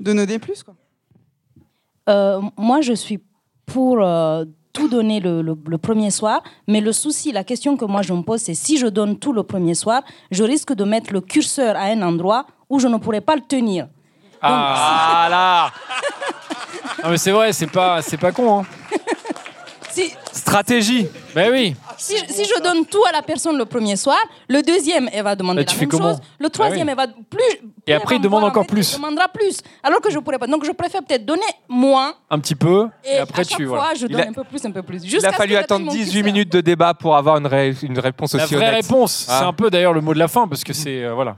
de 0.00 0.12
donner 0.14 0.38
plus. 0.38 0.62
Quoi. 0.62 0.74
Euh, 2.08 2.40
moi, 2.56 2.80
je 2.80 2.92
suis 2.92 3.20
pour 3.66 3.98
euh, 4.00 4.44
tout 4.72 4.88
donner 4.88 5.20
le, 5.20 5.42
le- 5.42 5.56
le 5.66 5.78
premier 5.78 6.10
soir, 6.10 6.42
mais 6.68 6.80
le 6.80 6.92
souci, 6.92 7.32
la 7.32 7.42
question 7.44 7.76
que 7.76 7.84
moi 7.84 8.02
je 8.02 8.12
me 8.12 8.22
pose, 8.22 8.40
c'est 8.40 8.54
si 8.54 8.78
je 8.78 8.86
donne 8.86 9.18
tout 9.18 9.32
le 9.32 9.42
premier 9.42 9.74
soir, 9.74 10.02
je 10.30 10.44
risque 10.44 10.72
de 10.74 10.84
mettre 10.84 11.12
le 11.12 11.20
curseur 11.20 11.76
à 11.76 11.84
un 11.84 12.02
endroit 12.02 12.46
où 12.68 12.78
je 12.78 12.86
ne 12.88 12.96
pourrai 12.98 13.20
pas 13.20 13.34
le 13.34 13.42
tenir. 13.42 13.88
Ah 14.42 15.26
là 15.30 15.70
Non 17.04 17.10
mais 17.10 17.18
c'est 17.18 17.30
vrai, 17.32 17.52
c'est 17.52 17.66
pas, 17.66 18.00
c'est 18.02 18.16
pas 18.16 18.30
con. 18.32 18.60
Hein. 18.60 18.66
Si, 20.00 20.12
Stratégie. 20.32 21.06
Ben 21.34 21.50
oui. 21.52 21.74
si, 21.98 22.16
si 22.28 22.44
je 22.44 22.60
donne 22.62 22.86
tout 22.86 23.02
à 23.08 23.12
la 23.12 23.22
personne 23.22 23.56
le 23.58 23.64
premier 23.64 23.96
soir, 23.96 24.16
le 24.48 24.62
deuxième, 24.62 25.08
elle 25.12 25.22
va 25.24 25.34
demander 25.36 25.64
tu 25.64 25.74
la 25.74 25.78
fais 25.78 25.80
même 25.86 25.90
comment 25.90 26.10
chose, 26.12 26.20
le 26.38 26.48
troisième, 26.48 26.86
Bah 26.86 26.92
elle 26.92 27.08
va 27.08 27.14
plus... 27.28 27.70
Et 27.86 27.92
après, 27.92 28.16
il 28.16 28.20
demande 28.20 28.44
encore 28.44 28.66
plus. 28.66 28.94
Elle 28.94 29.00
demandera 29.00 29.28
plus, 29.28 29.60
alors 29.82 30.00
que 30.00 30.10
je 30.10 30.18
pourrais 30.18 30.38
pas. 30.38 30.46
Donc 30.46 30.64
je 30.64 30.72
préfère 30.72 31.02
peut-être 31.02 31.24
donner 31.26 31.42
moins, 31.68 32.14
Un 32.30 32.38
petit 32.38 32.54
peu. 32.54 32.88
et, 33.04 33.14
Et, 33.14 33.18
après 33.18 33.40
à 33.42 33.44
chaque 33.44 33.58
tu 33.58 33.66
fois, 33.66 33.78
voilà. 33.78 33.94
je 33.94 34.06
Il 34.06 34.12
donne 34.12 34.20
a- 34.20 34.28
un 34.28 34.32
peu 34.32 34.44
plus, 34.44 34.64
un 34.64 34.70
peu 34.70 34.82
plus. 34.82 35.02
Il 35.04 35.10
Jusqu'à 35.10 35.28
a 35.28 35.32
ce 35.32 35.36
fallu 35.36 35.50
que 35.50 35.54
j'atteigne 35.60 35.64
attendre 35.76 35.86
mon 35.86 35.92
18 35.92 36.04
curseur. 36.12 36.24
minutes 36.24 36.52
de 36.52 36.60
débat 36.60 36.94
pour 36.94 37.16
avoir 37.16 37.36
une, 37.38 37.46
ré- 37.46 37.74
une 37.82 37.98
réponse 37.98 38.34
La 38.34 38.44
aussi 38.44 38.54
vraie 38.54 38.68
honnête. 38.68 38.84
réponse, 38.86 39.26
Ah. 39.28 39.38
c'est 39.40 39.44
un 39.46 39.52
peu 39.52 39.70
d'ailleurs 39.70 39.92
le 39.92 40.00
mot 40.00 40.14
de 40.14 40.18
la 40.18 40.28
fin 40.28 40.46
parce 40.48 40.62
que 40.64 40.72
c'est 40.72 41.04
euh, 41.04 41.14
voilà. 41.14 41.36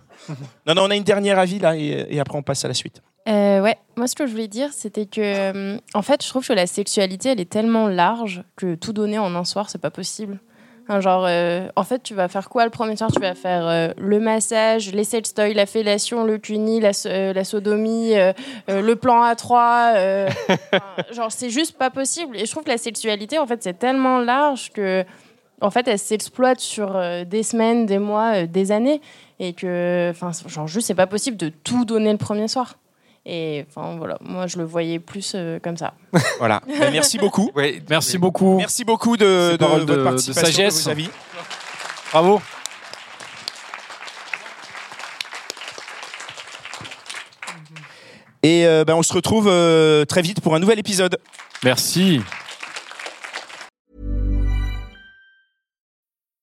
Non, 0.66 0.74
non, 0.74 0.82
on 0.84 0.90
a 0.90 0.94
une 0.96 1.02
dernière 1.02 1.38
avis 1.38 1.58
là 1.58 1.76
et, 1.76 2.06
et 2.10 2.20
après 2.20 2.36
on 2.38 2.42
passe 2.42 2.64
à 2.64 2.68
la 2.68 2.74
suite. 2.74 3.02
Euh, 3.28 3.60
ouais, 3.60 3.76
moi 3.96 4.08
ce 4.08 4.16
que 4.16 4.26
je 4.26 4.32
voulais 4.32 4.48
dire, 4.48 4.70
c'était 4.72 5.06
que, 5.06 5.20
euh, 5.20 5.78
en 5.94 6.02
fait, 6.02 6.22
je 6.24 6.28
trouve 6.28 6.46
que 6.46 6.52
la 6.52 6.66
sexualité, 6.66 7.30
elle 7.30 7.40
est 7.40 7.48
tellement 7.50 7.86
large 7.86 8.42
que 8.56 8.74
tout 8.74 8.92
donner 8.92 9.18
en 9.18 9.34
un 9.36 9.44
soir, 9.44 9.70
c'est 9.70 9.80
pas 9.80 9.90
possible. 9.90 10.40
Hein, 10.88 11.00
genre, 11.00 11.24
euh, 11.28 11.68
en 11.76 11.84
fait, 11.84 12.02
tu 12.02 12.12
vas 12.14 12.26
faire 12.26 12.48
quoi 12.48 12.64
le 12.64 12.70
premier 12.70 12.96
soir? 12.96 13.10
Tu 13.12 13.20
vas 13.20 13.36
faire 13.36 13.68
euh, 13.68 13.88
le 13.96 14.18
massage, 14.18 14.92
les 14.92 15.04
sextoys, 15.04 15.54
la 15.54 15.66
fellation, 15.66 16.24
le 16.24 16.38
cuni, 16.38 16.80
la, 16.80 16.92
so- 16.92 17.08
la 17.08 17.44
sodomie, 17.44 18.14
le 18.66 18.94
plan 18.94 19.22
A3. 19.24 19.94
euh, 19.96 20.28
enfin, 20.48 20.82
genre, 21.12 21.30
c'est 21.30 21.50
juste 21.50 21.78
pas 21.78 21.90
possible. 21.90 22.36
Et 22.36 22.44
je 22.46 22.50
trouve 22.50 22.64
que 22.64 22.70
la 22.70 22.78
sexualité, 22.78 23.38
en 23.38 23.46
fait, 23.46 23.62
c'est 23.62 23.78
tellement 23.78 24.18
large 24.18 24.72
que, 24.72 25.04
en 25.60 25.70
fait, 25.70 25.86
elle 25.86 26.00
s'exploite 26.00 26.58
sur 26.58 27.00
des 27.24 27.44
semaines, 27.44 27.86
des 27.86 28.00
mois, 28.00 28.46
des 28.46 28.72
années. 28.72 29.00
Et 29.38 29.52
que, 29.52 30.10
enfin, 30.10 30.32
genre, 30.48 30.66
juste, 30.66 30.88
c'est 30.88 30.94
pas 30.96 31.06
possible 31.06 31.36
de 31.36 31.50
tout 31.50 31.84
donner 31.84 32.10
le 32.10 32.18
premier 32.18 32.48
soir. 32.48 32.74
Et 33.24 33.64
enfin 33.68 33.96
voilà, 33.98 34.18
moi 34.20 34.48
je 34.48 34.58
le 34.58 34.64
voyais 34.64 34.98
plus 34.98 35.32
euh, 35.34 35.60
comme 35.60 35.76
ça. 35.76 35.94
Voilà. 36.38 36.60
Ben, 36.66 36.90
merci 36.90 37.18
beaucoup. 37.18 37.50
Merci 37.88 38.18
beaucoup. 38.18 38.56
Merci 38.56 38.84
beaucoup 38.84 39.16
de, 39.16 39.56
votre 39.58 40.02
participation, 40.02 40.46
sagesse. 40.46 40.78
de 40.78 40.84
vos 40.84 40.90
avis. 40.90 41.10
Bravo. 42.10 42.42
Et 48.42 48.66
euh, 48.66 48.84
ben, 48.84 48.94
on 48.96 49.02
se 49.04 49.12
retrouve 49.12 49.46
euh, 49.48 50.04
très 50.04 50.20
vite 50.20 50.40
pour 50.40 50.56
un 50.56 50.58
nouvel 50.58 50.80
épisode. 50.80 51.16
Merci. 51.62 52.20